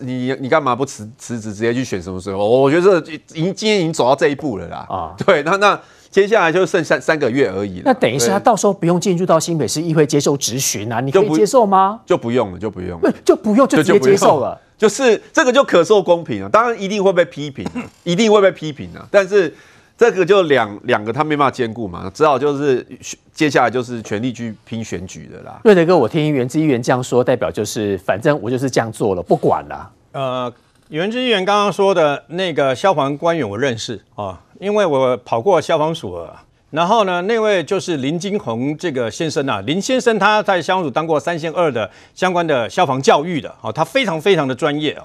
[0.00, 2.38] 你你干嘛不辞辞职直接去选什么时候？
[2.38, 4.86] 我觉得这已经今天已经走到这一步了啦。
[4.90, 7.82] 啊，对，那那接下来就剩三三个月而已。
[7.84, 11.00] 那等于是他到时候不用进入到新北市议会接受质询啊？
[11.00, 12.00] 你可以接受吗？
[12.06, 14.60] 就不用了，就不用，了就不用就直接接受了？
[14.76, 17.66] 就是这个就可受公平啊，当然一定会被批评，
[18.04, 19.54] 一定会被批评啊，但是。
[19.98, 22.86] 这个就两两个他没办法兼顾嘛，只好就是
[23.32, 25.60] 接下来就是全力去拼选举的啦。
[25.64, 29.90] 瑞德哥，我听原资议员这样说，代表就是反正我就是这样做了，不管了。
[30.12, 30.52] 呃，
[30.90, 36.26] 原之议员刚刚说的那个消防官员我认识啊，因为我跑过消防署。
[36.70, 45.04] 然后呢，那位就是林金红这个先生啊，林先生他在消防署当过三线二的相关的消防教育的，哦，他非常非常的专业啊。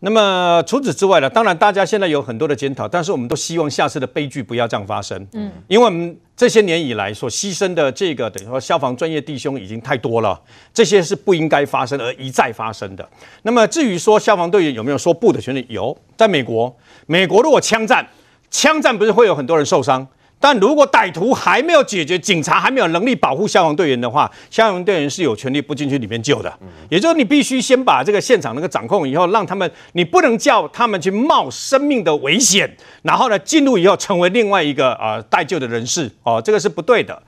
[0.00, 5.26] 那么除此之外呢，当然大家现在有很多的检讨，但是我们都希望下次的悲剧不要这样发生。
[5.32, 10.40] 嗯，因为我们这些年以来所牺牲的这个等于说消防专业弟兄已经太多了，
[10.72, 13.08] 这些是不应该发生而一再发生的。
[13.42, 15.66] 那么至于说消防队员有没有说不的权利？
[15.68, 16.76] 有，在美国，
[17.06, 18.06] 美国如果枪战，
[18.50, 20.06] 枪战不是会有很多人受伤？
[20.40, 26.52] 但如果歹徒还没有解决，警察还没有能力保护消防队员的话，消防队员是有权利不进去里面救的。
[26.88, 32.70] 也就是你必须先把这个现场那个掌控以后，让他们，你不能叫他们去冒生命的危险，
[33.02, 37.20] 然后呢进入以后成为另外一个呃待救的人士哦，这个是不对的。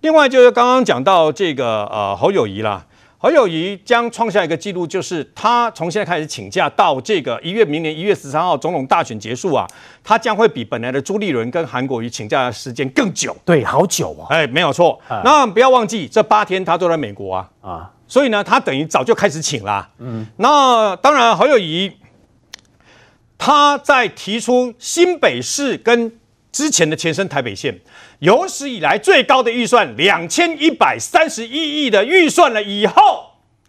[0.00, 2.84] 另外就是刚刚讲到这个呃侯友宜啦。
[3.20, 9.66] 侯友谊将创下一个纪录，就是他从现在开始请假到这个一月，明年一月十三号总统大选结束啊，
[10.04, 13.36] 他将会比本来的朱立伦跟韩国瑜请假的时间更久。
[13.44, 14.30] 对，好久啊！
[14.30, 15.00] 哎，没有错。
[15.08, 19.88] 啊、那不要忘记，这八天他都在美国啊啊，所以呢，他等于早就开始请了。
[19.98, 21.92] 嗯，那当然，侯友谊
[23.36, 26.12] 他在提出新北市跟
[26.58, 27.72] 之前的前身台北县。
[28.18, 33.26] 有史以来最高的预算两千一百三十一亿的预算了以后，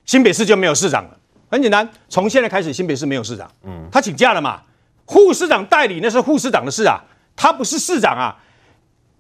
[0.08, 1.16] 新北市就没有市长了。
[1.52, 3.48] 很简单，从现在开始，新北市没有市长。
[3.64, 4.62] 嗯，他请假了嘛？
[5.06, 7.00] 副市长代理那是副市长的事啊，
[7.36, 8.36] 他不是市长啊。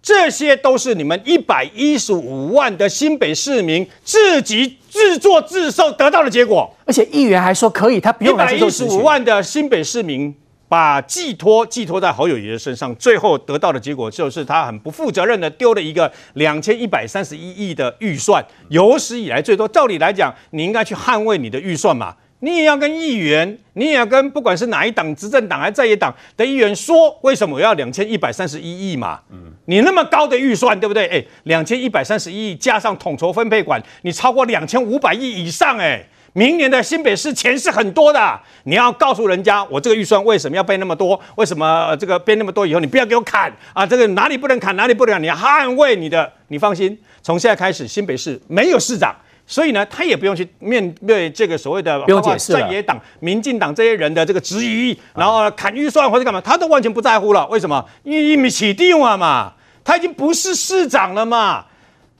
[0.01, 6.75] 这些都是你们一百一十五万的新北市民自己自作自受得到的结果。
[6.85, 10.35] 而且议员还说可以，他不用来一百一十五万的新北市民。
[10.69, 19.67] 把寄托寄托在侯友宜的身上，最后得到的结果就是他很不负责任的丢了一个两千一百三十一亿的预算，有史以来最多。
[19.67, 29.19] 照理来讲，你应该去捍卫你的预算嘛，你也要跟议员，你也要跟不管是哪一党执政党还是在野党的议员说，为什么我要两千一百三十一亿嘛？
[29.31, 31.07] 嗯，你那么高的预算，对不对？
[31.07, 36.07] 哎，两千一百三十一亿加上统筹分配款，你超过两千五百亿以上，哎。
[36.33, 41.19] 明年的新北市钱是很多的，你要告诉人家，我这个预算为什么要备那么多？
[41.35, 42.65] 为什么这个备那么多？
[42.67, 43.85] 以后你不要给我砍啊！
[43.85, 46.31] 这个哪里不能砍，哪里不能砍，你要捍卫你的。
[46.49, 49.15] 你放心，从现在开始，新北市没有市长，
[49.45, 57.47] 所以呢，他也不用去面对这个所谓的不用解释在野党、民进党这些人的这个质疑，然后砍预算或者干嘛，他都完全不在乎了。
[57.47, 57.83] 为什么？
[58.03, 59.53] 因为没起定了嘛，
[59.83, 61.65] 他已经不是市长了嘛。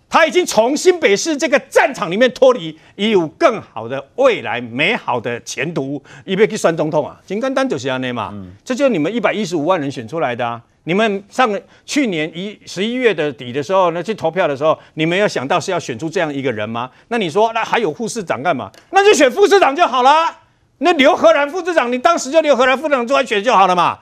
[0.09, 7.21] 他已经从新北市这个战场里面脱离，已有更好的未来、美好的前途，也别去选总统啊！
[7.25, 10.59] 简单单就是这样嘛，嗯、这就是你们一百一十五万人选出来的啊！
[10.85, 11.47] 你们上
[11.85, 16.89] 去年一十一月的底的时候，那去投票的时候，你们有想到是要选出这样一个人吗？
[17.09, 18.71] 那你说，那还有副市长干嘛？
[18.89, 20.35] 那就选副市长就好了。
[20.79, 23.99] 那刘和然副市长，你当时就刘和然副市长出来选就好了嘛？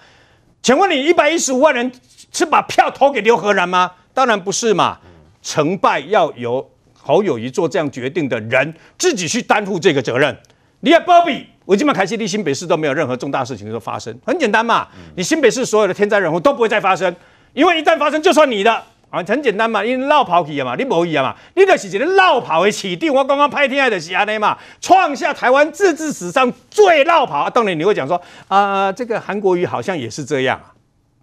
[0.61, 1.91] 请问你一百一十五万人
[2.31, 3.91] 是把票投给刘和然吗？
[4.13, 4.99] 当然不是嘛。
[5.47, 10.37] 成败要由侯友谊做这样决定的人自己去担负这个责任。
[10.81, 14.85] 你看波比，我今晚开西，你新北市都没有任何重大事情都发生，很简单嘛。
[15.15, 17.15] 你新北市所有的天灾人祸都不会再发生，
[17.53, 18.73] 因为一旦发生就算你的
[19.09, 23.13] 啊，很简单嘛，因为落跑去嘛，你无意啊嘛，你就是一个落跑的起点。
[23.13, 27.43] 我刚刚拍天爱的是安尼嘛，创下台湾自治史上最落跑。
[27.43, 30.59] 啊、当然你会讲说啊、呃，这个韩国瑜好像也是这样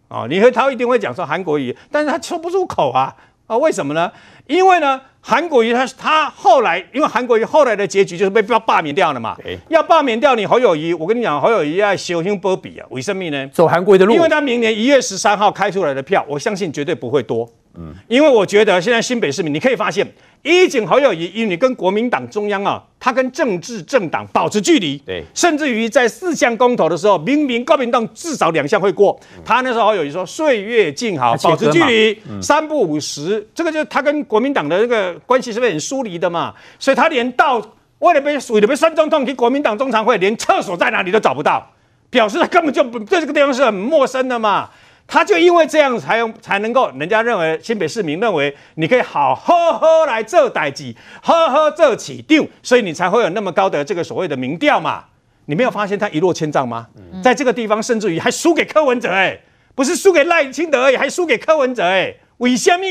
[0.08, 3.14] 啊，哦，你和他一定会讲说韩国瑜，但是他说不出口啊。
[3.46, 4.10] 啊，为什么呢？
[4.46, 9.36] 因为呢，韩国瑜他他后来，因为韩国瑜后来的结局就是被罢罢免掉了嘛。
[9.44, 13.46] 欸、要罢免掉你侯友谊，我跟你讲，侯友谊要修心波比啊，为什么呢？
[13.48, 17.48] 走韩国的路，因为他明年一月十三号开出来的票，我相信绝对不会多。
[17.76, 20.06] 嗯，因为我觉得现在新北市民，你可以发现。
[20.46, 36.52] 一井侯友谊，因为你跟国民党中央啊，他跟政治政党保持距离，对，甚至于在四项公投的时候，明明国民党至少两项会过，嗯、他那时候侯友谊说岁月静好，保持距离，嗯、三不五十，这个就是他跟国民党的那个关系是不是很疏离的嘛？
[36.78, 37.58] 所以他连到
[38.00, 41.66] 为了被为了被三中痛，去国民党中常会，连厕所在哪里都找不到，
[42.10, 44.68] 表示他根本就不对这个地方是很陌生的嘛。
[45.06, 55.04] 他就因为这样才用才能够，人家认为新北市民认为你可以好好好来做代志，好好做起定，所以你才会有那么高的这个所谓的民调嘛。
[55.46, 56.86] 你没有发现他一落千丈吗？
[57.22, 59.38] 在这个地方，甚至于还输给柯文哲哎，
[59.74, 62.14] 不是输给赖清德而已，还输给柯文哲哎。
[62.38, 62.84] 为什么？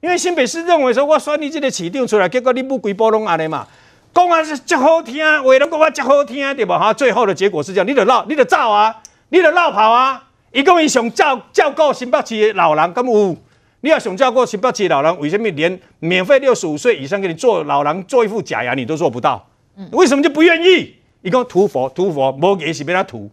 [0.00, 3.66] 因为新北市认为说，我选你这个起定出来，结果你不规波拢安尼嘛，
[4.14, 6.78] 讲啊是真好听，话拢讲啊真好听，对吧？
[6.78, 10.24] 哈，最后的结果是这样，你得绕，你得造啊，你得绕跑啊。
[10.52, 13.36] 一共伊想照照顾新北市的老人，咁有？
[13.80, 19.46] 你要想照顾新北市的老人，为什么连免费六十五岁以上给你做老人做一副假牙你都做不到？
[19.76, 20.94] 嗯、为什么就不愿意？
[21.22, 23.30] 一个涂佛涂佛，没给是被他涂。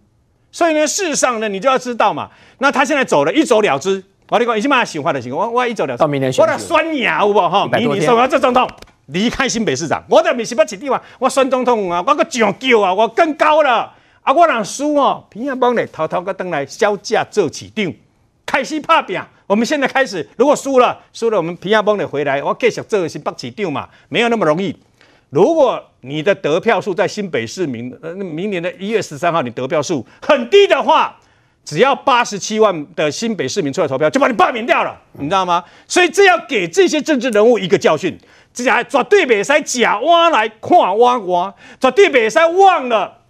[0.51, 2.29] 所以呢，事实上呢，你就要知道嘛。
[2.59, 4.03] 那他现在走了，一走了之。
[4.29, 5.47] 我你讲，已经蛮喜欢的情况。
[5.47, 5.99] 我我一走了之。
[5.99, 7.67] 到明年选我的酸牙有无哈？
[7.71, 8.69] 明年说我要做总统，
[9.07, 10.03] 离开新北市长。
[10.09, 13.91] 我在民新北市地方，我选总统啊，我个上叫啊，我更高了。
[14.25, 17.93] 啊，我让输哦，平安帮呢，偷偷个登来销价做市长，
[18.43, 19.21] 开始拍拼。
[19.45, 24.75] 我们现在开始，如果输了，输了，我们平安帮呢回来，我继续做新北市长嘛，没有那么容易。
[25.29, 31.15] 如果你的得票数在新北市明呃明年的一月十三号，你得票数很低的话，
[31.63, 35.63] 只要八十七万的新北市民出来投票，就把你罢免掉了，你知道吗？
[35.87, 38.17] 所以这要给这些政治人物一个教训，
[38.51, 43.21] 这还绝对别使假挖来看挖挖，绝对别使忘了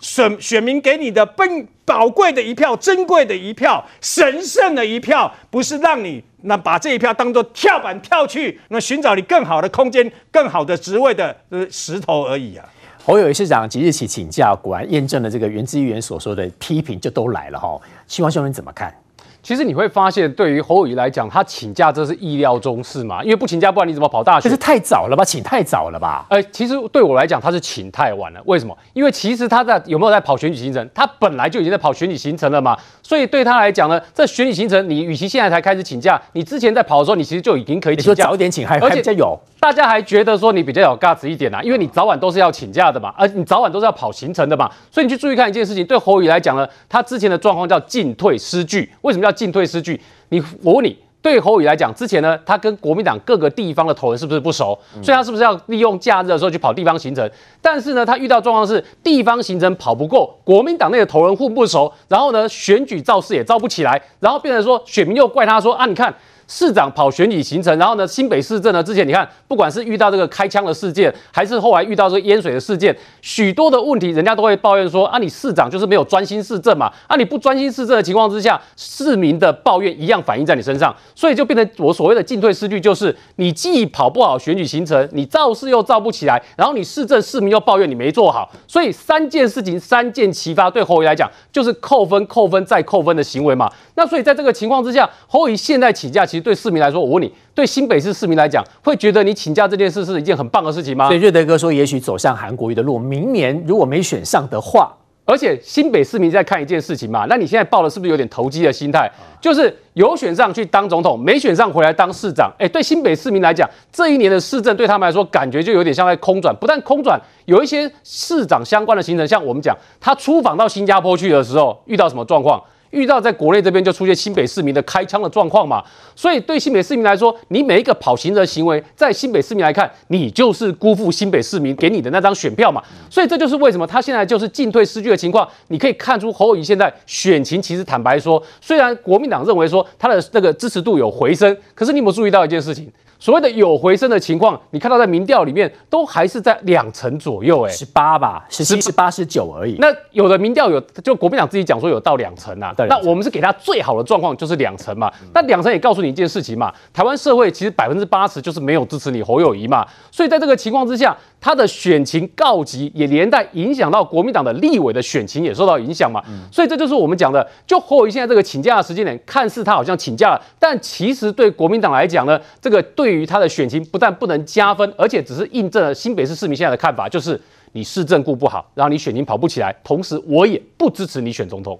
[0.00, 6.22] 选选民给你的奔宝贵的一票、珍贵的一票、神圣的一票，不是让你。
[6.42, 12.66] 那把这一票当做跳板跳去，那寻找你更好的空间、更好的职位的呃石头而已啊。
[13.04, 17.78] 侯友宜市长即日起请假，果然验证了这个元之议员所说的批评就都来了哈。
[18.06, 18.94] 希望兄弟怎么看？
[19.42, 24.44] 其实你会发现，对于侯友宜来讲，他请假这是意料中事嘛，因为不请假，不然你怎么跑大学？
[24.44, 25.24] 这是太早了吧？
[25.24, 26.26] 请太早了吧？
[26.28, 28.40] 哎，其实对我来讲，他是请太晚了。
[28.44, 28.76] 为什么？
[28.92, 30.88] 因为其实他在有没有在跑选举行程？
[30.94, 32.76] 他本来就已经在跑选举行程了嘛。
[33.02, 38.10] 所以对他来讲呢，这选举行程，你与其现在才开始请假，你之前在跑的时候，你其实就已经可以请假。
[38.12, 44.70] 你说早点请还还比较有，大家还觉得说你比较有 guts 一点啊，因为你早晚都是要请假的嘛，而你早晚都是要跑行程的嘛。
[44.90, 48.90] 所以你去注意看一件事情，对侯友宜来讲呢，他之前的状况叫进退失据。
[49.02, 50.00] 为什么叫进退失据？
[50.30, 54.78] 你我问你，对侯宇来讲，之前呢，他跟国民党各个地方的头人是不是不熟？
[55.02, 57.30] 所以他是不是要利用假日的时候去跑地方行程？
[57.60, 66.14] 但是呢，他遇到状况是地方行程跑不够，国民党内的头人互不熟，然后呢，选举造势也造不起来，然后变成说选民又怪他说啊，你看。
[66.50, 93.70] 市长跑选举行程，然后呢，新北市政呢，之前你看，不管是遇到这个开枪的事件，还是后来遇到这个淹水的事件，许多的问题，人家都会抱怨说啊，你市长就是没有专心市政嘛，啊，你不专心市政的情况之下，市民的抱怨一样反映在你身上，所以就变成我所谓的进退失据，就是你既跑不好选举行程，你造势又造不起来，然后你市政市民又抱怨你没做好，所以三件事情三箭齐发，对侯友来讲就是扣分、扣分再扣分的行为嘛。
[93.94, 96.39] 那所以在这个情况之下，侯友现在请假，其实。
[96.40, 101.06] 对市民来说，我问你，对新北市市民来讲，会觉得你请假这件事是一件很棒的事情吗？
[101.06, 104.92] 所以瑞德哥说，也许走向韩国瑜的路，明年如果没选上的话，
[105.26, 109.08] 而且新北市民在看一件事情嘛，那你现在抱的是不是有点投机的心态？
[109.40, 112.50] 就是有选上去当总统，没选上回来当市长。
[112.58, 116.54] 哎，对新北市民来讲，这一年的市政对他们来说，感觉就有点像在空转。
[116.56, 122.60] 不但空转，有一些市长相关的行程，像我们讲，他出访到新加坡去的时候，遇到什么状况？
[122.90, 125.82] 遇到在国内这边就出现新北市民的开枪的状况嘛，
[126.16, 132.82] 所以对新北市民来说，你每一个跑行的行为，在新北市民来看，你就是辜负新北市民给你的那张选票嘛。
[133.08, 135.48] 所以这就是为什么他现在就是进退失据的情况。
[135.68, 142.90] 你可以看出侯友宜现在选情其实坦白说，虽然国民党认为说他的那个支持度有回升，可是你有没有注意到一件事情？
[143.20, 149.76] 所谓的有回升的情况，你看到在民调里面都还是在两成左右，哎，十八吧，十七、十八、十九而已。
[149.78, 152.74] 那有的民调有，就国民党自己讲说有到两成啊。
[152.88, 155.12] 那我们是给他最好的状况就是两成嘛。
[155.34, 159.86] 那两成也告诉你一件事情嘛，台湾社会其实百分之八十就是没有支持你侯友宜嘛。
[160.10, 166.22] 所以在这个情况之下，他的选情告急，也连带影响到国民党的立委的选情也受到影响嘛。
[166.50, 173.10] 所以这就是我们讲的，就侯友宜现在这个请假的时间点，看似他好像请假了，但其实对国民党来讲呢，这个对。
[173.10, 177.36] 对于他的选情不但不能加分，而且只是印证了新北市市民现在的看法，就是
[177.72, 181.76] 你市政顾不好，然后你选情跑不起来，同时我也不支持你选总统。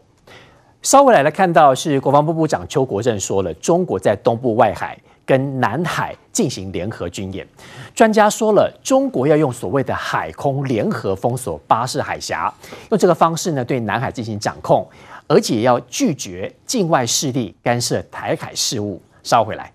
[0.83, 4.99] 稍微来来，看到是国防部部长邱国正说了，中国在东部外海
[5.31, 7.47] 跟南海进行联合军演，
[7.95, 12.53] 专家说了，中国要用所谓的海空联合封锁巴士海峡，
[12.91, 14.85] 用这个方式呢对南海进行掌控，
[15.29, 19.01] 而且要拒绝境外势力干涉台海事务。
[19.23, 19.73] 稍回来。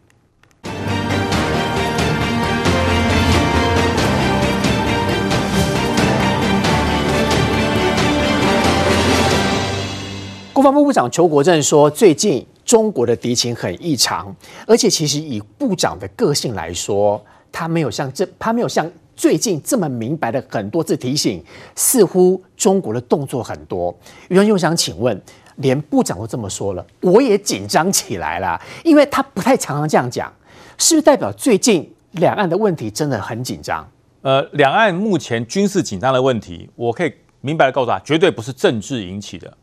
[10.52, 14.36] 国防部部长邱国正说，最近中国的敌情很异常，
[14.66, 21.42] 而且其实以部长的个性来说，他没有像这，他没有像最近这么明白的很多次提醒，
[21.76, 23.96] 似乎中国的动作很多。
[24.30, 25.22] 于是又想请问，
[25.58, 30.34] 连部长都这么说了，我也紧张起来了，因为他不太常常这样讲，
[30.78, 33.88] 是不是代表最近两岸的问题真的很紧张？
[34.22, 39.56] 呃，两岸目前军事紧张的问题，我可以明白的告诉他，绝对不是政治引起的。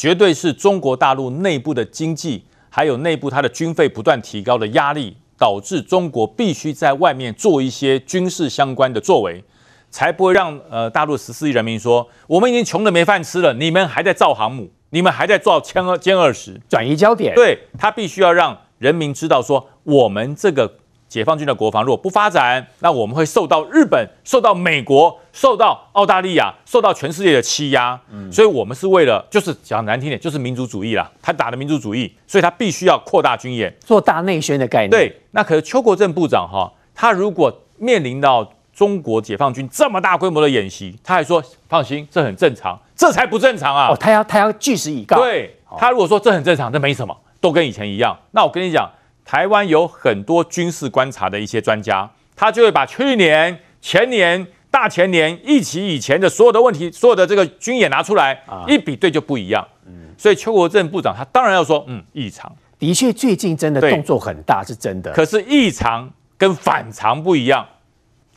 [0.00, 9.44] 绝对是中国大陆内部的经济，还有内部它的军费不断提高的压力，导致中国必须在外面做一些军事相关的作为，
[9.90, 17.34] 才不会让呃大陆十四亿人民说，我们已经穷得没饭吃了，你们还在造航母，你们还在造歼二歼二十，转移焦点。
[17.34, 20.79] 对，他必须要让人民知道说，我们这个。
[21.10, 28.00] 解放军的国防如果不发展，那我们会受到日本、受到美国、受到澳大利亚、受到全世界的欺压。
[28.12, 31.10] 嗯，所以我们是为了，就是讲难听点，就是民族主义啦。
[31.20, 34.90] 他打的民族主义，所以他必须要扩大军演，做大内宣的概念。
[34.90, 43.88] 对，那可是邱国正部长哈，他如果面临到中国解放军这么大规模的演习，他还说放心，这很正常，这才不正常啊！
[43.88, 45.16] 哦，他要他要据实以告。
[45.16, 48.16] 对，他如果说这很正常，这没什么，都跟以前一样。
[48.30, 48.88] 那我跟你讲。
[49.30, 59.64] 台湾有很多军事观察的一些专家，他就会把去年、前年、大前年一起以前的所有的问题、所有的这个军演拿出来一比对就不一样。
[59.86, 62.52] 嗯，所以邱国正部长他当然要说，嗯，异常。
[62.76, 65.12] 的确，最近真的动作很大，是真的。
[65.12, 67.64] 可是异常跟反常不一样。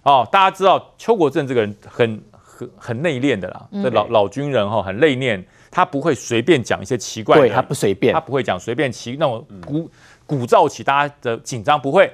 [0.04, 9.90] 哦，大家知道邱国正这个人很很很内敛的啦，这老老军人哈，很内敛，他不会随便讲一些奇怪的，对，他不随便，他不会讲随便奇那种古。
[10.26, 12.12] 鼓噪起大家的紧张，不会。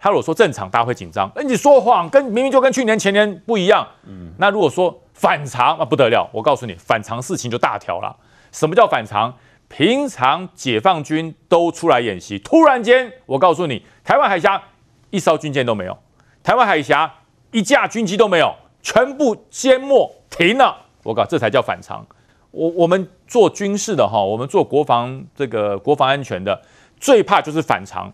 [0.00, 1.28] 他如果说正常，大家会紧张。
[1.34, 3.84] 那，你说谎，跟明明就跟去年前年不一样。
[4.06, 6.28] 嗯，那如果说反常，那不得了。
[6.32, 8.14] 我告诉你，反常事情就大条了。
[8.52, 9.34] 什么叫反常？
[9.66, 14.62] 平常解放军都出来演习，突然间，我告诉你，台湾海峡
[15.10, 15.98] 一艘军舰都没有，
[16.44, 17.12] 台湾海峡
[17.50, 20.74] 一架军机都没有，全部缄默停了。
[21.02, 22.06] 我告，这才叫反常。
[22.50, 26.62] 我我们做军事的哈，我们做国防这个国防安全的。
[27.00, 28.12] 最怕就是反常，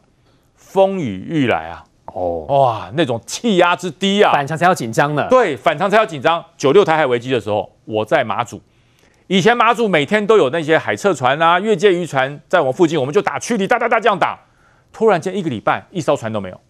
[0.55, 1.85] 风雨欲来啊！
[2.07, 5.27] 哦，哇，那种气压之低啊，反常才要紧张呢。
[5.29, 6.45] 对，反常才要紧张。
[6.57, 8.61] 九六台海危机的时候，我在马祖，
[9.27, 14.39] 以前马祖每天都有那些海测船啊、越界渔船在我们附近，我们就打驱离，哒哒哒这样打。
[14.93, 16.61] 突然间一个礼拜，一艘船都没有，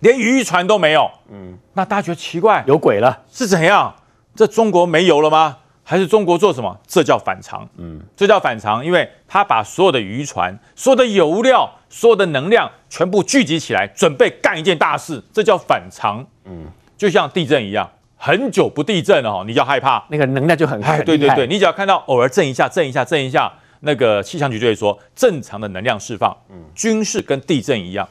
[0.00, 1.10] 连渔船都没有。
[1.30, 3.94] 嗯，那大家觉得奇怪，有鬼了，是怎样？
[4.34, 5.56] 这中国没油了吗？
[5.82, 6.78] 还是中国做什么？
[6.86, 16.66] 这叫反常，嗯，这叫反常，因为他把所有的渔船、所有的油料、所有的能量全部聚集起来，准备干一件大事，这叫反常，嗯，
[16.96, 28.08] 就像地震一样，很久不地震了哦，你就要害怕，那个能量就很害，对对对，你只要看到偶尔震一下、震一下、震一下，那个气象局就会说正常的能量释放，嗯，军事跟地震一样，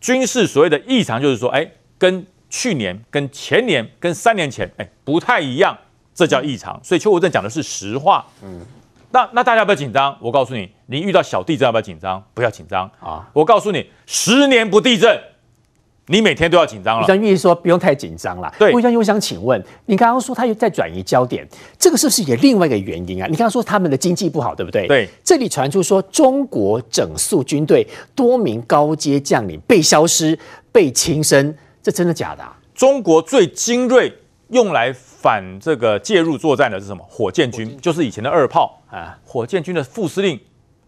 [0.00, 5.76] 军事所谓的异常就是说，哎，跟去年、跟前年、跟三年前，哎，不太一样。
[6.14, 8.24] 这叫异常，所以邱国正讲的是实话。
[8.42, 8.60] 嗯，
[9.10, 10.16] 那那大家要不要紧张？
[10.20, 12.22] 我告诉你，你遇到小地震要不要紧张？
[12.34, 13.28] 不要紧张啊！
[13.32, 15.18] 我告诉你，十年不地震，
[16.06, 17.06] 你每天都要紧张了。
[17.06, 18.52] 张玉说不用太紧张了。
[18.58, 21.46] 对，我想我想请问，你刚刚说他又在转移焦点，
[21.78, 23.26] 这个是不是也另外一个原因啊？
[23.26, 24.86] 你刚刚说他们的经济不好，对不对？
[24.86, 30.38] 对，这里传出说中国整肃军队，多名高阶将领被消失、
[30.70, 32.56] 被轻生，这真的假的啊？
[32.74, 34.12] 中国最精锐
[34.48, 34.94] 用来。
[35.22, 37.06] 反这个介入作战的是什么？
[37.08, 39.16] 火箭军，就是以前的二炮啊。
[39.24, 40.38] 火箭军的副司令，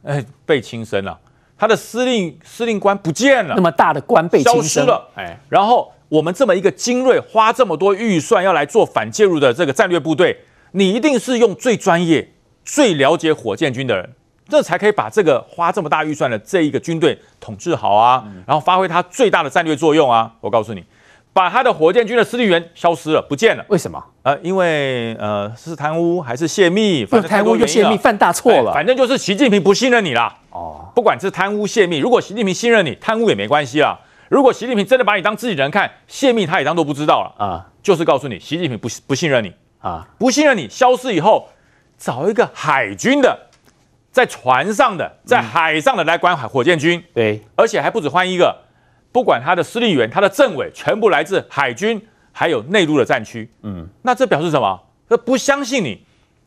[0.03, 1.17] 哎，被轻生了，
[1.57, 5.39] 他的司令司令官不见了，那么大的官被消失了，哎。
[5.49, 10.37] 然后我们这么一个精锐，花这么多预算要来做反介入的这个战略部队，
[10.73, 12.33] 你一定是用最专业、
[12.65, 14.11] 最了解火箭军的人，
[14.49, 20.35] 这才可以把这个花这么大预算的这一个军队统治好啊，然后发挥它最大的战略作用啊。
[20.41, 20.85] 我告诉你。
[21.35, 23.65] 把他的火箭军的司令员消失了，不见了。
[23.69, 24.03] 为什么？
[24.23, 27.05] 呃，因为呃是贪污还是泄密？
[27.05, 28.73] 反正贪污又泄密，犯大错了。
[28.73, 30.33] 反正就是习近平不信任你啦。
[30.51, 33.99] 哦，不管是贪污泄密，如果习近平信任你，贪污也没关系啦。
[34.29, 37.67] 如果习近平真的把你当自己人看，泄密他也当做不知道了啊。
[37.83, 41.49] 就是告诉你，习近平不不信任你啊，不信任你，消失以后，
[41.99, 43.37] 找一个海军的，
[44.13, 47.03] 在船上的，在海上的来管火箭军。
[47.13, 48.57] 对，而且还不止换一个。
[49.15, 53.49] 不管他的司令员、他的政委，全部来自海军，还有内陆的战区。
[53.63, 54.81] 嗯，那这表示什么？
[55.09, 56.05] 他不相信你，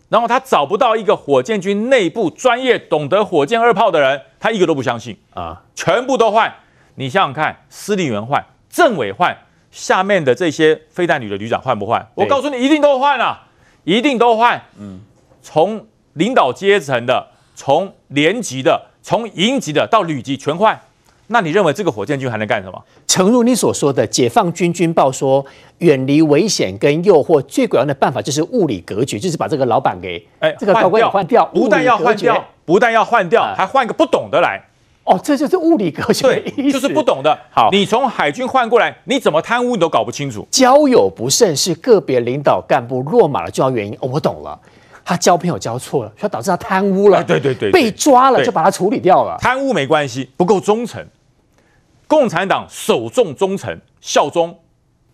[0.09, 5.63] 然后他找不到一个火箭军内部专业、懂得火箭二炮的人，他一个都不相信啊！
[5.75, 6.53] 全部都换。
[6.95, 9.33] 你想想看，司令员换，政委换，
[9.71, 12.05] 下面的这些飞弹旅的旅长换不换？
[12.15, 13.47] 我告诉你，一定都换啊，
[13.85, 14.61] 一定都换。
[14.77, 14.99] 嗯，
[15.41, 20.81] 从领导阶层的，从连级的，从营级的到旅级全换。
[21.27, 22.81] 那你认为这个火箭军还能干什么？
[23.05, 25.45] 诚如你所说的，解放军军报说，
[25.79, 34.61] 远离危险跟诱惑，最管用的办法就是物理隔绝，就是把这个老板给哎，这个高官换掉，不但要换掉，不但要换掉，还换一个不懂的来。
[35.03, 37.37] 哦，这就是物理隔绝，对，就是不懂的。
[37.49, 40.47] 好，你从海军换过来，你怎么贪污你都搞不清楚。
[40.51, 43.93] 交友不慎是个别领导干部落马的重要原因。
[44.01, 44.57] 哦，我懂了。
[45.05, 47.23] 他交朋友交错了，所以导致他贪污了。
[47.23, 49.37] 对对对，被抓了就把他处理掉了。
[49.39, 51.01] 贪污没关系，不够忠诚。
[52.07, 54.57] 共产党首重忠诚、效忠，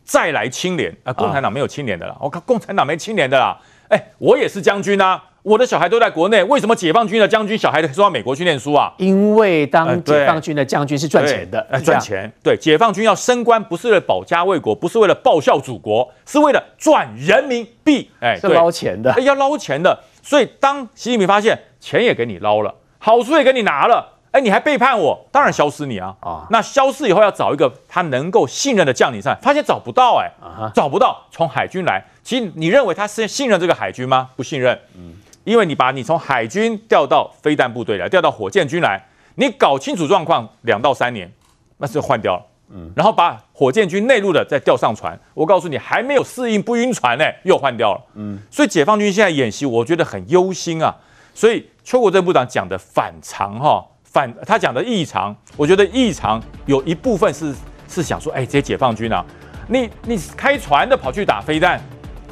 [0.03, 1.11] 再来清廉啊！
[1.11, 3.57] 共产党没有清廉的啦，我靠，共产党没清廉的啦。
[3.89, 8.93] 哎，我也是将军啊，我的小孩都在国内，为什么解放军的将军小孩都到美国去念书啊？
[8.97, 12.31] 因为当解放军的将军是赚钱的，哎，赚钱。
[12.43, 19.99] 对，解放军要升官，不是为了保家卫国，不是为了报效祖国，是为了赚人民币，哎，是捞钱的，要捞钱的。
[20.21, 24.09] 所以当习近平发现钱也给你捞了，好处也给你拿了。
[24.33, 26.15] 哎，你还背叛我，当然消失你啊！
[26.19, 30.27] 啊，那消失以后要找一个他能够信任的将领上，发现找不到，哎，
[30.73, 32.03] 找不到，从海军来。
[32.23, 34.31] 其实你认为他是信任这个海军吗？
[34.35, 35.13] 不信任，嗯，
[35.43, 38.99] 因为你把你从海军调到飞弹部队来，调到火箭军来，
[39.35, 41.31] 你搞清楚状况，两到三年，
[41.77, 50.95] 那就换掉了，嗯，然后把火箭军内陆的再调上船，我告诉你，还没有适应不晕船呢，又换掉了，嗯，所以解放军现在演习，我觉得很忧心啊。
[51.35, 53.85] 所以邱国正部长讲的反常哈。
[54.13, 57.51] 反他讲的异常，我觉得异常有一部分是
[57.89, 59.25] 是想说，哎，这些解放军啊，
[59.67, 61.81] 你你开船的跑去打飞弹，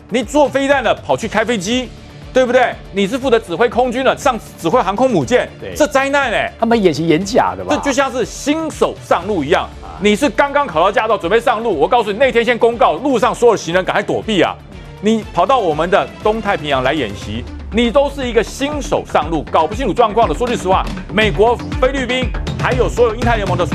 [0.08, 1.90] 你坐飞弹的跑去开飞机，
[2.32, 2.76] 对不对？
[2.94, 7.76] 你是负责指挥空军的，上指挥航空母舰，这灾难哎，他们演习演假的吧？
[7.76, 9.68] 这就像是新手上路一样，
[10.00, 14.56] 你是刚刚考到驾照准备上路，我告诉你那天先公告，路上所有行人赶快躲避啊！
[15.04, 17.43] 你跑到我们的东太平洋来演习。
[17.74, 20.36] 你都是一个新手上路，搞不清楚状况的。
[20.36, 22.30] 说句实话，美国、菲律宾
[22.60, 23.66] 还有所有印太联盟的。